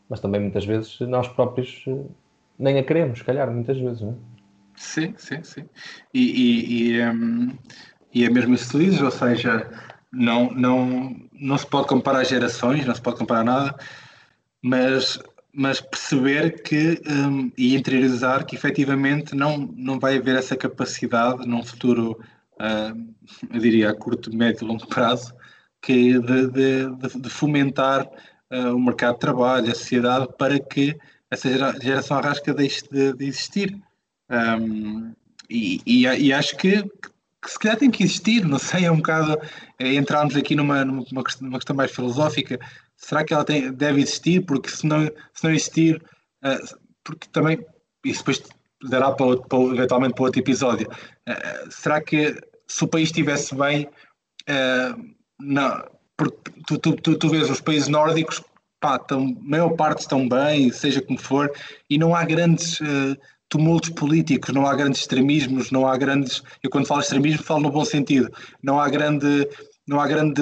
[0.09, 2.09] mas também muitas vezes nós próprios uh,
[2.57, 4.01] nem a queremos, calhar, muitas vezes.
[4.01, 4.15] Não é?
[4.75, 5.65] Sim, sim, sim.
[6.13, 7.51] E, e, e, um,
[8.13, 9.69] e é mesmo isso que tu dizes, ou seja,
[10.11, 13.75] não, não, não se pode comparar gerações, não se pode comparar nada,
[14.61, 15.19] mas
[15.53, 21.63] mas perceber que um, e interiorizar que efetivamente não, não vai haver essa capacidade num
[21.63, 22.19] futuro,
[22.53, 23.13] uh,
[23.53, 25.33] eu diria, a curto, médio e longo prazo,
[25.79, 28.09] que de, de, de fomentar
[28.51, 30.97] uh, o mercado de trabalho, a sociedade, para que
[31.29, 31.49] essa
[31.79, 33.79] geração arrasca deixe de, de existir.
[34.29, 35.13] Um,
[35.49, 37.09] e, e, e, acho que, que
[37.49, 39.37] se calhar tem que existir, não sei, é um bocado
[39.79, 42.59] é, entrarmos aqui numa, numa, questão, numa questão mais filosófica,
[42.97, 44.41] será que ela tem, deve existir?
[44.45, 46.01] Porque se não, se não existir,
[46.43, 47.63] uh, porque também,
[48.05, 48.43] isso depois
[48.89, 52.35] dará para, para, eventualmente para outro episódio, uh, será que
[52.67, 53.87] se o país estivesse bem,
[54.49, 55.83] uh, não,
[56.67, 58.41] tu, tu, tu, tu vês os países nórdicos,
[58.79, 61.51] pá, tão, a maior parte estão bem, seja como for,
[61.89, 62.79] e não há grandes
[63.53, 66.41] tumultos políticos, não há grandes extremismos, não há grandes.
[66.63, 68.31] Eu, quando falo extremismo, falo no bom sentido.
[68.63, 69.47] Não há grande
[69.85, 70.41] não há grande.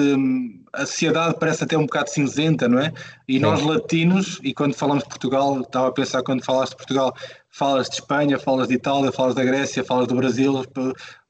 [0.72, 2.92] A sociedade parece até um bocado cinzenta, não é?
[3.28, 3.40] E Sim.
[3.40, 7.12] nós latinos, e quando falamos de Portugal, estava a pensar quando falaste de Portugal,
[7.50, 10.54] falas de Espanha, falas de Itália, falas da Grécia, falas do Brasil.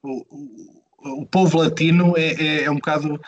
[0.03, 3.19] O, o, o povo latino é, é, é um bocado.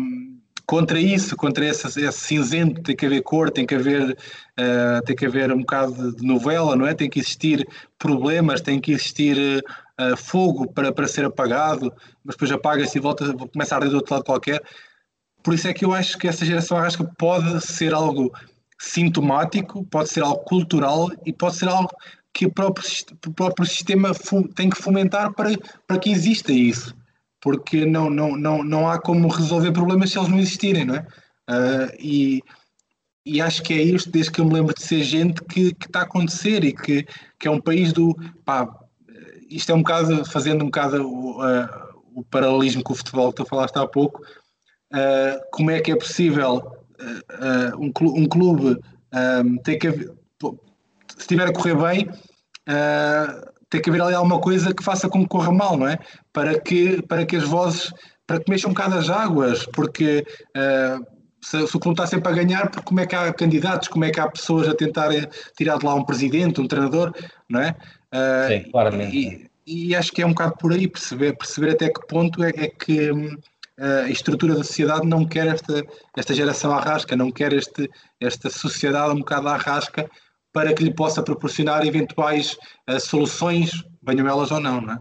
[0.00, 0.33] Um,
[0.66, 5.14] contra isso, contra esse, esse, cinzento, tem que haver cor, tem que haver, uh, tem
[5.14, 6.94] que haver um bocado de novela, não é?
[6.94, 7.66] Tem que existir
[7.98, 9.36] problemas, tem que existir
[10.00, 11.92] uh, fogo para, para ser apagado,
[12.24, 14.62] mas depois apaga-se e volta, começa a arder do outro lado qualquer.
[15.42, 18.32] Por isso é que eu acho que essa geração arrasca pode ser algo
[18.78, 21.90] sintomático, pode ser algo cultural e pode ser algo
[22.32, 22.84] que o próprio,
[23.26, 24.12] o próprio sistema
[24.54, 25.50] tem que fomentar para,
[25.86, 26.94] para que exista isso
[27.44, 31.06] porque não, não, não, não há como resolver problemas se eles não existirem, não é?
[31.50, 32.42] Uh, e,
[33.26, 35.86] e acho que é isto, desde que eu me lembro de ser gente, que, que
[35.86, 37.06] está a acontecer e que,
[37.38, 38.16] que é um país do.
[38.46, 38.66] Pá,
[39.50, 41.68] isto é um bocado, fazendo um bocado o, uh,
[42.14, 44.22] o paralelismo com o futebol que tu falaste há pouco,
[44.94, 46.56] uh, como é que é possível
[46.98, 48.80] uh, um, clube, um clube
[49.44, 50.08] um, tem que se
[51.18, 52.08] estiver a correr bem,
[53.74, 55.98] tem que haver ali alguma coisa que faça com que corra mal, não é?
[56.32, 57.92] Para que, para que as vozes,
[58.24, 60.24] para que mexam um bocado as águas, porque
[60.56, 61.04] uh,
[61.40, 64.12] se, se, o clube está sempre a ganhar, como é que há candidatos, como é
[64.12, 65.26] que há pessoas a tentarem
[65.58, 67.12] tirar de lá um presidente, um treinador,
[67.48, 67.74] não é?
[68.12, 69.16] Uh, Sim, claramente.
[69.66, 72.50] E, e, acho que é um bocado por aí, perceber, perceber até que ponto é,
[72.50, 73.10] é que
[73.76, 75.84] a estrutura da sociedade não quer esta,
[76.16, 80.08] esta geração arrasca, não quer este, esta sociedade um bocado arrasca
[80.54, 82.56] para que lhe possa proporcionar eventuais
[82.88, 84.98] uh, soluções, venham elas ou não, não é?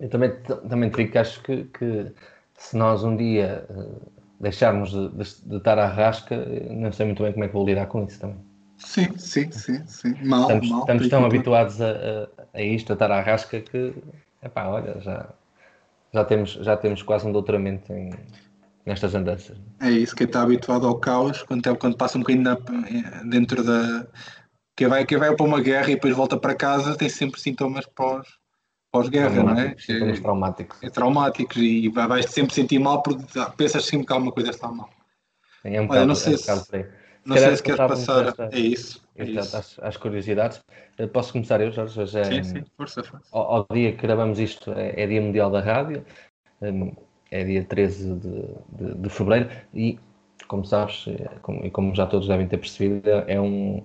[0.00, 0.32] Eu também,
[0.68, 2.12] também te digo que acho que, que
[2.58, 4.10] se nós um dia uh,
[4.40, 6.36] deixarmos de, de, de, estar à rasca,
[6.68, 8.38] não sei muito bem como é que vou lidar com isso também.
[8.78, 10.14] Sim, sim, sim, sim.
[10.24, 13.94] Mal, estamos, mal, estamos tão habituados a, a, a, isto, a estar à rasca, que,
[14.42, 15.28] epá, olha, já,
[16.12, 18.10] já, temos, já temos quase um doutoramento em,
[18.84, 19.56] nestas andanças.
[19.80, 22.58] É isso, quem está habituado ao caos, quando, quando passa um bocadinho na,
[23.30, 24.04] dentro da,
[24.82, 27.86] quem vai, quem vai para uma guerra e depois volta para casa tem sempre sintomas
[27.86, 28.26] pós,
[28.90, 29.76] pós-guerra, não é?
[29.78, 30.82] Sintomas traumáticos.
[30.82, 33.24] É, traumáticos e vais sempre sentir mal porque
[33.56, 34.90] pensas sempre que alguma coisa está mal.
[35.62, 36.86] É um Olha, não sei é se,
[37.24, 38.26] não sei se queres passar.
[38.26, 39.00] Esta, é isso.
[39.14, 39.56] É isso.
[39.56, 40.60] Às, às, curiosidades.
[40.98, 42.00] Eh, posso começar eu, Jorge?
[42.00, 43.28] Hoje é, sim, sim, força, força.
[43.30, 46.04] Ao, ao, dia que gravamos isto, é, é, Dia Mundial da Rádio,
[46.60, 46.92] hum,
[47.30, 48.30] é dia 13 de,
[48.72, 50.00] de, de fevereiro e,
[50.48, 53.84] como sabes, eh, como, e como já todos devem ter percebido, é um,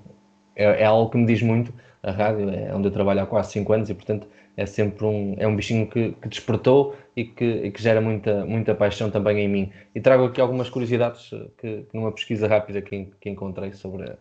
[0.58, 1.74] é, é, algo que me diz muito.
[2.04, 5.36] A rádio é onde eu trabalho há quase 5 anos e, portanto, é sempre um,
[5.38, 9.40] é um bichinho que, que despertou e que, e que, gera muita, muita paixão também
[9.40, 9.72] em mim.
[9.94, 14.16] E trago aqui algumas curiosidades que, que numa pesquisa rápida que, que encontrei sobre a,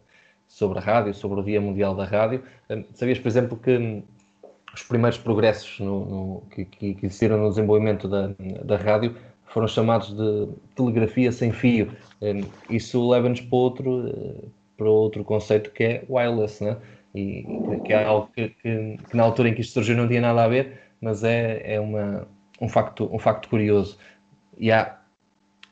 [0.47, 2.43] sobre a rádio, sobre o Dia Mundial da Rádio.
[2.70, 4.03] Hum, sabias, por exemplo, que
[4.74, 8.30] os primeiros progressos no, no, que, que, existiram no desenvolvimento da,
[8.64, 9.16] da rádio
[9.47, 11.91] foram chamados de telegrafia sem fio.
[12.20, 16.77] Hum, isso leva-nos para outro, eh, para outro conceito que é wireless, né?
[17.16, 17.45] e
[17.85, 20.45] que é algo que, que, que, na altura em que isto surgiu não tinha nada
[20.45, 22.29] a ver, mas é, é uma,
[22.61, 23.99] um, facto, um facto curioso.
[24.59, 24.99] E há,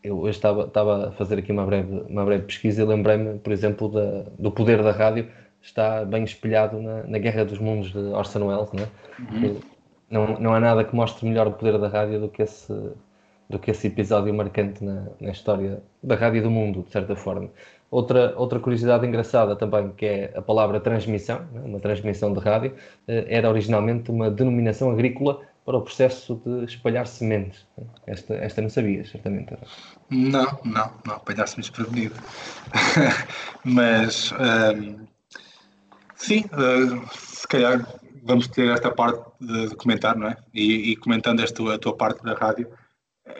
[0.02, 3.52] eu hoje estava, estava a fazer aqui uma breve, uma breve pesquisa e lembrei-me, por
[3.52, 5.28] exemplo, da, do poder da rádio,
[5.60, 8.88] está bem espelhado na, na Guerra dos Mundos de Orson Welles, né?
[9.18, 9.60] Uhum.
[10.10, 12.72] Não, não há nada que mostre melhor o poder da rádio do que esse,
[13.48, 17.50] do que esse episódio marcante na, na história da rádio do mundo, de certa forma.
[17.94, 21.60] Outra, outra curiosidade engraçada também, que é a palavra transmissão, né?
[21.64, 22.74] uma transmissão de rádio,
[23.06, 27.64] eh, era originalmente uma denominação agrícola para o processo de espalhar sementes.
[28.04, 29.56] Esta, esta não sabias, certamente.
[30.10, 32.16] Não, não, não, apanhar-se-me desprevenido.
[33.62, 34.96] Mas, um, ehm,
[36.16, 37.86] sim, uh, se calhar
[38.24, 40.36] vamos ter esta parte de, comentar, não é?
[40.52, 42.68] E, e comentando esta a tua parte da rádio,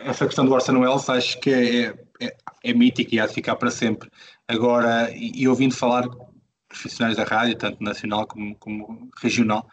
[0.04, 1.94] essa questão do Orson Welles acho que é,
[2.24, 4.08] é, é mítica e há de ficar para sempre.
[4.48, 6.06] Agora, e, e ouvindo falar
[6.68, 9.68] profissionais da rádio, tanto nacional como, como regional,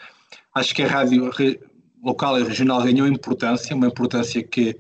[0.56, 1.60] acho que a rádio re,
[2.04, 4.78] local e regional ganhou importância, uma importância que,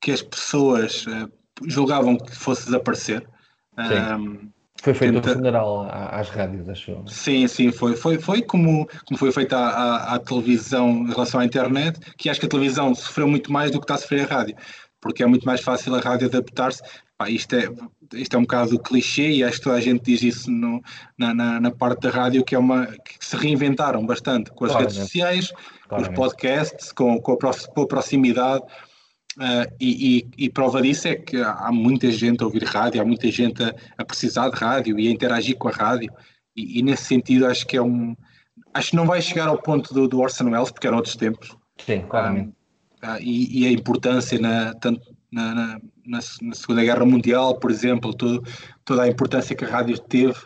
[0.00, 1.30] que as pessoas uh,
[1.66, 3.26] julgavam que fosse desaparecer.
[3.78, 5.30] Um, foi feito tenta...
[5.30, 7.02] um funeral às rádios, acho.
[7.08, 7.96] Sim, sim, foi.
[7.96, 12.46] Foi, foi como, como foi feita à, televisão em relação à internet, que acho que
[12.46, 14.56] a televisão sofreu muito mais do que está a sofrer a rádio,
[15.00, 16.82] porque é muito mais fácil a rádio adaptar-se.
[17.28, 17.68] isto, é,
[18.14, 20.82] isto é um bocado clichê e acho que toda a gente diz isso no,
[21.16, 24.74] na, na, na, parte da rádio, que, é uma, que se reinventaram bastante com as
[24.74, 25.52] redes sociais,
[25.88, 28.64] com os podcasts, com, com, a, com a proximidade
[29.38, 33.04] Uh, e, e, e, prova disso é que há muita gente a ouvir rádio, há
[33.04, 36.12] muita gente a, a precisar de rádio e a interagir com a rádio,
[36.56, 38.16] e, e, nesse sentido acho que é um.
[38.74, 41.56] Acho que não vai chegar ao ponto do, do Orson Welles, porque eram outros tempos.
[41.78, 42.48] Sim, claramente.
[42.48, 42.57] Uh,
[43.02, 46.20] uh, e, a importância na, tanto na, na, na,
[46.54, 48.42] Segunda Guerra Mundial, por exemplo, todo,
[48.84, 50.38] toda a importância que a rádio teve,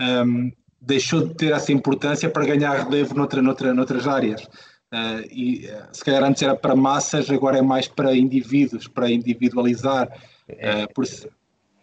[0.00, 0.50] um,
[0.80, 4.42] deixou de ter essa importância para ganhar relevo noutra, noutra, noutras áreas.
[4.92, 9.10] Uh, e uh, se calhar antes era para massas, agora é mais para indivíduos, para
[9.10, 10.08] individualizar.
[10.48, 11.04] É, por...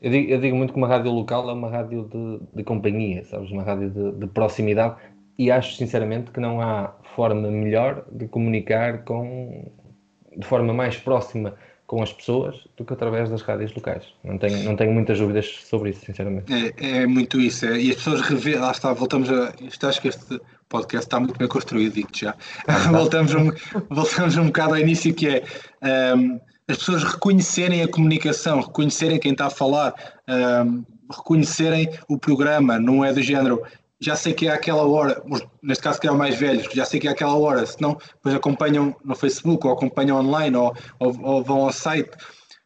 [0.01, 3.23] eu, digo, eu, digo, muito que uma rádio local é uma rádio de, de companhia,
[3.25, 3.49] sabes?
[3.51, 4.95] Uma rádio de, de, proximidade
[5.39, 9.71] e acho sinceramente que não há forma melhor de comunicar com
[10.39, 11.53] de forma mais próxima
[11.85, 14.03] com as pessoas do que através das rádios locais.
[14.23, 16.45] Não tenho, não tenho muitas dúvidas sobre isso, sinceramente.
[16.53, 17.65] É, é muito isso.
[17.65, 17.79] É.
[17.79, 19.53] E as pessoas revê, lá está, voltamos a.
[19.59, 22.35] Isto, acho que este podcast está muito bem construído, digo-te já.
[22.91, 23.51] voltamos, um,
[23.89, 25.43] voltamos um bocado ao início que é
[26.15, 29.95] um, as pessoas reconhecerem a comunicação, reconhecerem quem está a falar,
[30.29, 33.63] um, reconhecerem o programa, não é do género
[34.01, 35.21] já sei que é aquela hora,
[35.61, 38.33] neste caso que é o mais velhos, já sei que é aquela hora, senão depois
[38.33, 42.11] acompanham no Facebook ou acompanham online ou, ou, ou vão ao site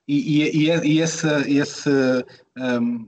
[0.07, 1.89] e, e, e esse, esse
[2.57, 3.07] um,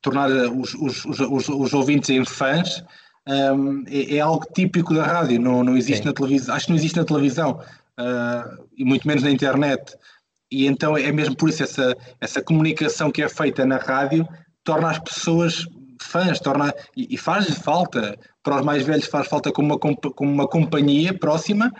[0.00, 2.84] tornar os, os, os, os, ouvintes em fãs
[3.26, 6.08] um, é, é, algo típico da rádio, não, não existe Sim.
[6.08, 7.60] na televisão, acho que não existe na televisão
[7.98, 9.96] uh, e muito menos na internet.
[10.50, 14.26] E então é mesmo por isso essa, essa comunicação que é feita na rádio
[14.64, 15.66] torna as pessoas
[16.04, 20.32] fãs, torna, e, e faz falta, para os mais velhos faz falta como uma, como
[20.32, 21.72] uma companhia próxima,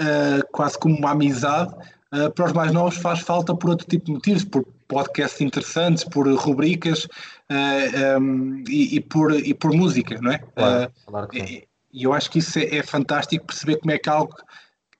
[0.00, 1.74] uh, quase como uma amizade,
[2.12, 6.04] uh, para os mais novos faz falta por outro tipo de motivos, por podcasts interessantes,
[6.04, 10.38] por rubricas uh, um, e, e, por, e por música, não é?
[10.38, 14.08] Claro, claro e, e eu acho que isso é, é, fantástico perceber como é que
[14.08, 14.34] algo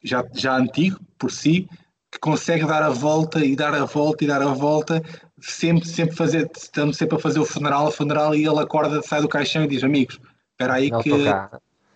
[0.03, 1.69] já, já antigo por si,
[2.11, 5.03] que consegue dar a volta e dar a volta e dar a volta,
[5.51, 9.21] sempre, sempre fazer, estamos sempre a fazer o funeral, o funeral, e ele acorda, sai
[9.21, 10.19] do caixão e diz, amigos,
[10.53, 11.11] espera aí que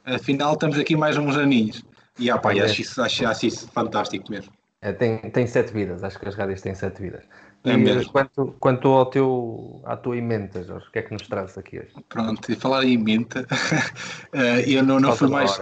[0.05, 1.83] afinal estamos aqui mais uns aninhos.
[2.19, 4.53] E ah, pá, acho, isso, acho, acho isso fantástico mesmo.
[4.81, 7.25] É, tem, tem sete vidas, acho que as rádios têm sete vidas.
[7.65, 8.13] É mesmo.
[8.13, 11.81] Quanto, quanto ao teu, à tua emenda, Jorge, o que é que nos traz aqui
[11.81, 11.93] hoje?
[12.09, 13.47] Pronto, e falar em emenda,
[14.33, 15.61] eh, eu não, não fui mais.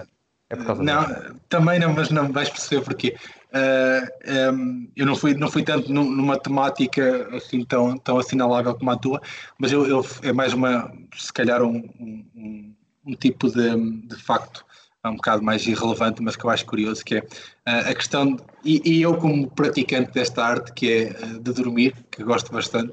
[0.48, 1.04] É não,
[1.48, 3.16] também não, mas não vais perceber porquê.
[3.52, 8.18] Uh, eh, um, ehm, eu não fui, não fui tanto numa temática assim tão, tão
[8.18, 9.20] assinalável como a tua,
[9.58, 12.74] mas eu, eu é mais uma, se calhar, um, um,
[13.06, 14.64] um tipo de, de facto
[15.04, 18.42] um bocado mais irrelevante, mas que eu acho curioso, que é uh, a questão, de,
[18.64, 22.92] e, e, eu como praticante desta arte, que é uh, de dormir, que gosto bastante.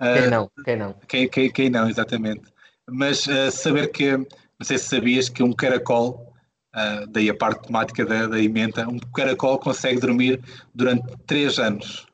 [0.00, 0.50] quem não?
[0.64, 0.94] Quem não?
[1.06, 2.50] Quem, quem, quem não, exatamente.
[2.90, 4.26] Mas saber que, não
[4.62, 6.31] sei se sabias que um caracol
[6.74, 10.40] Uh, daí a parte temática da, da emenda, um caracol consegue dormir
[10.74, 12.06] durante 3 anos.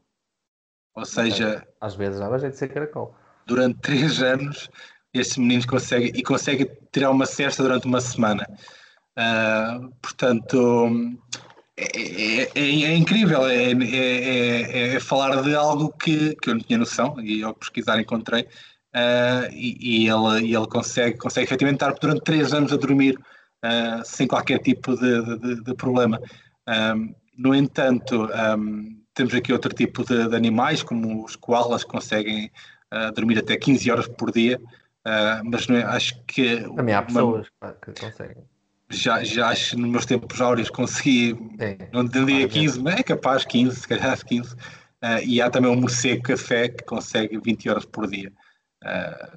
[0.96, 1.66] Ou seja.
[1.80, 3.14] Às vezes dá jeito de ser caracol.
[3.46, 4.68] Durante 3 anos,
[5.14, 8.44] estes meninos conseguem e conseguem tirar uma cesta durante uma semana.
[9.16, 10.88] Uh, portanto,
[11.76, 16.78] é, é, é incrível, é, é, é, falar de algo que, que eu não tinha
[16.78, 18.42] noção e ao pesquisar encontrei.
[18.94, 23.16] Uh, e, e, ele, e ele consegue, consegue efetivamente estar durante 3 anos a dormir
[23.64, 26.20] uh, sem qualquer tipo de, de, de problema.
[26.68, 28.28] Um, no entanto,
[28.58, 32.50] um, temos aqui outro tipo de, de, animais, como os koalas, que conseguem
[32.92, 34.60] uh, dormir até 15 horas por dia,
[35.06, 36.62] uh, mas não é, acho que.
[36.74, 38.36] Também há pessoas uma, que conseguem.
[38.90, 41.36] Já, já acho nos meus tempos áureos consegui,
[41.92, 44.54] não diria 15, mas é capaz 15, se calhar 15.
[44.54, 44.56] Uh,
[45.24, 48.32] e há também o morcego café que consegue 20 horas por dia.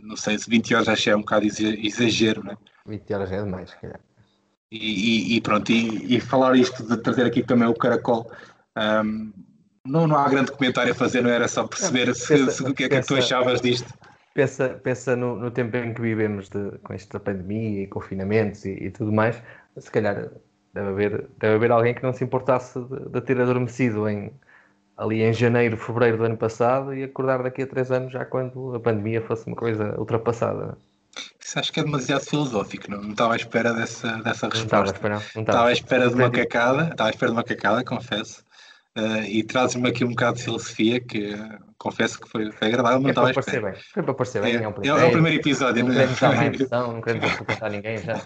[0.01, 2.57] Não sei se 20 horas acho que é um bocado exagero, não é?
[2.85, 3.99] 20 horas é demais, se calhar.
[4.71, 8.31] E, e, pronto, e, e, falar isto de trazer aqui também o caracol,
[8.77, 9.33] um,
[9.85, 12.63] não, não há grande comentário a fazer, não era só perceber não, se, pensa, se,
[12.63, 13.93] o que é que tu achavas disto.
[14.33, 18.71] Pensa, pensa no, no tempo em que vivemos de, com esta pandemia e confinamentos e,
[18.71, 19.43] e, tudo mais,
[19.77, 20.31] se calhar
[20.73, 24.31] deve haver, deve haver alguém que não se importasse de, de ter adormecido em,
[24.95, 28.73] ali em janeiro, fevereiro do ano passado e acordar daqui a três anos já quando
[28.75, 30.77] a pandemia fosse uma coisa ultrapassada.
[31.39, 34.59] Isso acho que é demasiado filosófico, não, não estava à espera dessa, dessa resposta.
[34.63, 35.67] Não estava à espera, não estava.
[35.67, 38.43] à espera de uma cacada, estava à espera de uma cacada, confesso.
[38.97, 42.99] Uh, e trazes-me aqui um bocado de filosofia que uh, confesso que foi, foi agradável,
[42.99, 43.71] não é estava à espera.
[43.71, 43.81] Bem.
[43.93, 45.85] Foi para parecer bem, é, é, o primeiro, é, o primeiro episódio.
[45.85, 48.21] Não queremos dar mais não queremos apresentar ninguém já.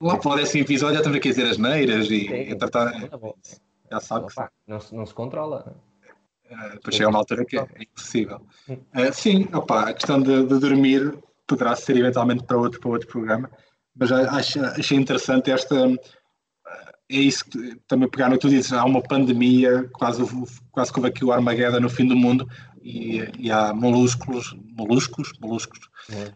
[0.00, 2.56] Lá para o décimo episódio já estamos aqui a dizer as neiras e, Sim, a
[2.56, 2.92] tratar.
[3.90, 4.26] Já sabe.
[4.66, 5.76] Não, não se controla.
[6.50, 8.40] Uh, depois chega uma altura que é, é impossível.
[8.68, 11.14] Uh, sim, opa, a questão de, de dormir
[11.50, 13.50] poderá ser eventualmente para outro, para outro programa,
[13.96, 15.74] mas acho, achei interessante esta.
[17.12, 20.22] É isso que também pegar no que tu dizes, há uma pandemia, quase,
[20.70, 22.48] quase como aqui o Armageddon no fim do mundo,
[22.80, 25.80] e, e há moluscos, moluscos, moluscos,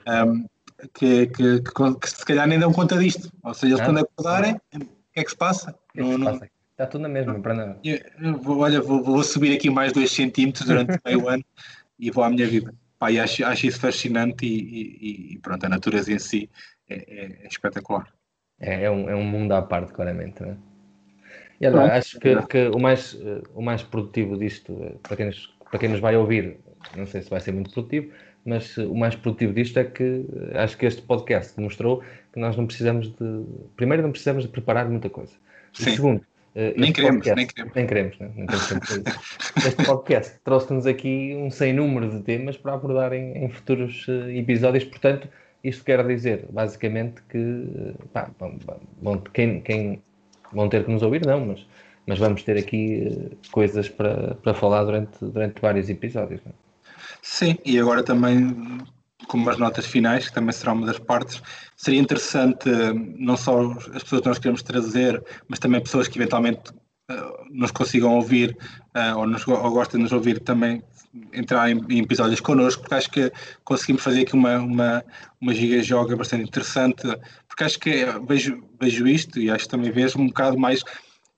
[0.05, 0.25] é.
[0.25, 0.45] um,
[0.93, 3.33] que, que, que, que, se calhar nem dão conta disto.
[3.45, 5.75] Ou seja, eles não, quando acordarem, o que é que se passa?
[5.93, 6.51] Que é que se passa?
[6.73, 7.81] Está tudo na mesma, para nada.
[8.47, 11.45] Olha, vou, vou, subir aqui mais dois centímetros durante meio ano
[12.01, 12.75] e vou à minha vida.
[13.05, 16.49] Pá, e acho, acho isso fascinante e, e, e, pronto, a natureza em si
[16.89, 18.11] é, é, é espetacular.
[18.59, 20.43] É, é, um, é um mundo à parte, claramente.
[20.43, 20.57] Né?
[21.61, 23.13] E olha, acho que, que, o, mais,
[23.55, 26.57] o mais produtivo disto, para quem, nos, para quem nos vai ouvir,
[26.97, 28.11] não sei se vai ser muito produtivo,
[28.43, 30.25] mas o mais produtivo disto é que
[30.55, 32.03] acho que este podcast demonstrou
[32.33, 33.45] que nós não precisamos de.
[33.77, 35.35] Primeiro, não precisamos de preparar muita coisa.
[35.79, 36.25] E segundo,
[36.55, 38.19] nem, queremos, podcast, nem queremos, nem queremos.
[38.19, 38.31] Né?
[38.37, 38.91] Nem queremos
[39.67, 44.31] este podcast trouxe-nos aqui um sem número de temas para abordar em, em futuros uh,
[44.31, 45.29] episódios, portanto,
[45.63, 48.57] isto quer dizer, basicamente, que uh, pá, bom,
[49.03, 50.03] bom, quem, quem
[50.53, 51.67] vão ter que nos ouvir, não, mas,
[52.07, 56.41] mas vamos ter aqui coisas para, para falar durante, durante vários episódios.
[56.45, 56.53] Não?
[57.21, 58.79] Sim, e agora também
[59.27, 61.43] como as notas finais, que também será uma das partes,
[61.77, 62.68] seria interessante
[63.16, 66.70] não só as pessoas que nós queremos trazer, mas também pessoas que eventualmente
[67.11, 68.57] uh, nos consigam ouvir
[68.97, 70.83] uh, ou, nos, ou gostem de nos ouvir também
[71.33, 73.33] entrar em, em, episódios connosco, porque acho que
[73.64, 75.05] conseguimos fazer aqui uma, uma,
[75.41, 77.03] uma giga-joga bastante interessante,
[77.47, 80.83] porque acho que é, vejo, vejo isto e acho que também vejo um bocado mais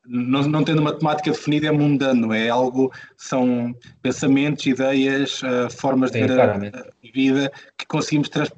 [0.06, 6.10] não, não tendo uma temática definida, é mundano, é algo, são pensamentos, ideias, uh, formas
[6.10, 8.50] de ver a, a, vida que conseguimos trans,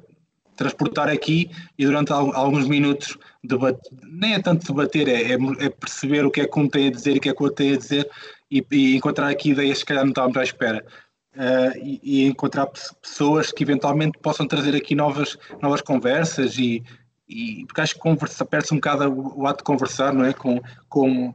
[0.55, 6.25] transportar aqui e durante alguns minutos debater, nem é tanto debater, é, é, é, perceber
[6.25, 7.63] o que é que um tem a dizer e o que é que o outro
[7.63, 8.09] tem a dizer
[8.51, 10.85] e, e encontrar aqui ideias que calhar não estávamos à espera.
[11.35, 12.67] Uh, e, e, encontrar
[13.01, 16.83] pessoas que eventualmente possam trazer aqui novas, novas conversas e,
[17.29, 20.33] e porque acho que conversa, perde-se um bocado o, o, ato de conversar, não é?
[20.33, 20.59] Com,
[20.89, 21.33] com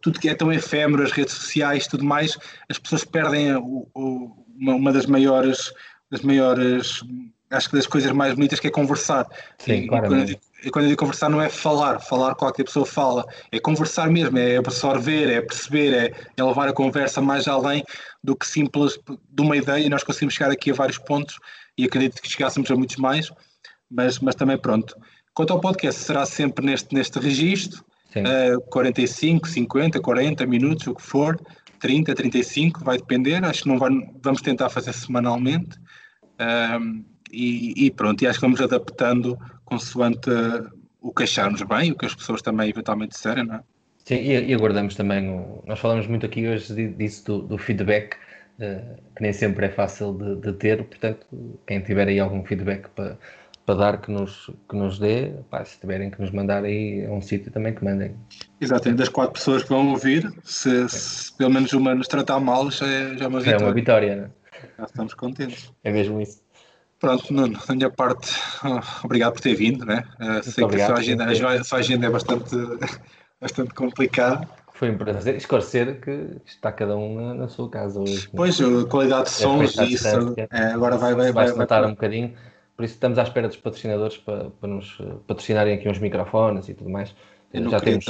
[0.00, 2.38] tudo que é tão efêmero, as redes sociais, tudo mais,
[2.68, 5.72] as pessoas perdem o, o, uma, uma, das maiores,
[6.10, 7.02] das maiores
[7.50, 9.26] acho que das coisas mais bonitas que é conversar.
[9.58, 10.40] Sim, e, quando, eu digo,
[10.72, 14.56] quando eu digo conversar não é falar, falar qualquer pessoa fala, é conversar mesmo, é
[14.56, 17.84] absorver, é perceber, é, é levar a conversa mais além
[18.22, 18.98] do que simples
[19.30, 21.38] de uma ideia e nós conseguimos chegar aqui a vários pontos
[21.76, 23.30] e acredito que chegássemos a muitos mais,
[23.90, 24.96] mas, mas também pronto.
[25.34, 27.84] Quanto ao podcast, será sempre neste, neste registro,
[28.16, 31.40] uh, 45, 50, 40 minutos, o que for,
[31.80, 33.90] 30, 35, vai depender, acho que não vai,
[34.22, 35.78] vamos tentar fazer semanalmente.
[37.32, 40.30] E, e, pronto, e acho que vamos adaptando consoante
[41.00, 43.60] o que acharmos bem, o que as pessoas também eventualmente disserem, não é?
[44.04, 48.16] Sim, e, e aguardamos também, o, nós falamos muito aqui hoje disso do, do feedback,
[48.58, 51.26] uh, que nem sempre é fácil de, de, ter, portanto,
[51.66, 53.18] quem tiver aí algum feedback para,
[53.64, 57.10] para dar que nos, que nos dê, pá, se tiverem que nos mandar aí a
[57.10, 58.16] um sítio também que mandem.
[58.60, 62.70] Exatamente, das quatro pessoas que vão ouvir, se, se pelo menos uma nos tratar mal,
[62.70, 63.58] já é, já é uma vitória.
[63.58, 64.30] Já é uma vitória, não é?
[64.78, 65.72] Já estamos contentes.
[65.84, 66.42] É mesmo isso.
[66.98, 68.32] Pronto, Nuno, da minha parte,
[69.02, 70.04] obrigado por ter vindo, né?
[70.20, 72.56] Uh, sei obrigado, que a sua, agenda, a sua agenda é bastante,
[73.40, 74.48] bastante complicada.
[74.74, 78.28] Foi um prazer esclarecer que está cada um na, na sua casa hoje.
[78.34, 81.86] Pois, a qualidade de é sons e isso é, agora vai, vai, vai, vai, vai
[81.86, 82.34] um bocadinho.
[82.82, 86.74] Por isso estamos à espera dos patrocinadores para, para nos patrocinarem aqui uns microfones e
[86.74, 87.14] tudo mais.
[87.54, 88.04] Já temos,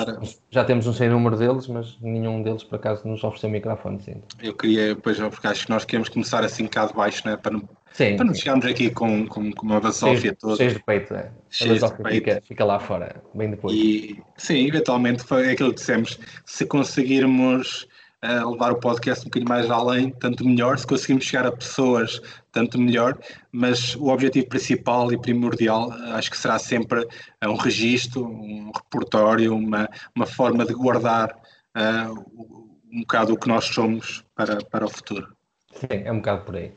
[0.51, 4.01] já temos um sem número deles, mas nenhum deles por acaso nos ofereceu microfone.
[4.01, 4.23] Sim.
[4.43, 7.37] Eu queria, pois, porque acho que nós queremos começar assim cá de baixo, né?
[7.37, 10.57] para, não, sim, para não chegarmos aqui com, com, com uma basófia toda.
[10.57, 11.31] Cheio de peito, é.
[11.51, 12.09] Cheio de peito.
[12.09, 13.75] Fica, fica, lá fora, bem depois.
[13.77, 16.19] E, sim, eventualmente foi aquilo que dissemos.
[16.47, 17.87] Se conseguirmos
[18.25, 20.79] uh, levar o podcast um bocadinho mais além, tanto melhor.
[20.79, 22.21] Se conseguirmos chegar a pessoas
[22.51, 23.19] tanto melhor,
[23.51, 27.07] mas o objetivo principal e primordial acho que será sempre
[27.45, 31.37] um registro, um repertório, uma, uma forma de guardar
[31.77, 32.63] uh,
[32.93, 35.35] um bocado o que nós somos para, para o futuro.
[35.73, 36.73] Sim, é um bocado por aí.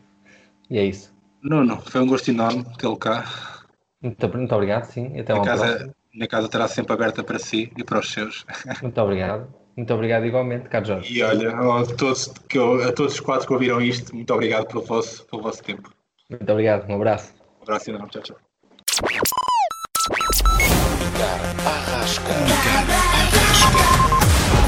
[0.70, 1.14] E é isso.
[1.44, 3.26] Nuno, foi um gosto enorme tê-lo cá.
[4.02, 5.20] Muito, muito obrigado, sim.
[5.20, 5.96] Até uma casa, próxima.
[6.14, 8.46] Minha casa estará sempre aberta para si e para os seus.
[8.82, 9.54] Muito obrigado.
[9.76, 11.14] Muito obrigado igualmente, Carlos Jorge.
[11.14, 14.68] E olha, a todos, que eu, a todos os quatro que ouviram isto, muito obrigado
[14.68, 15.92] pelo vosso, pelo vosso tempo.
[16.30, 17.34] Muito obrigado, um abraço.
[17.60, 18.38] Um abraço enorme, tchau, tchau.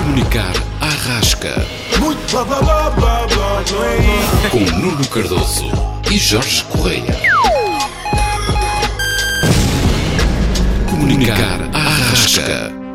[0.03, 1.53] Comunicar à rasca.
[4.51, 5.65] Com Nuno Cardoso
[6.11, 7.15] e Jorge Correia.
[10.89, 12.86] Comunicar à rasca.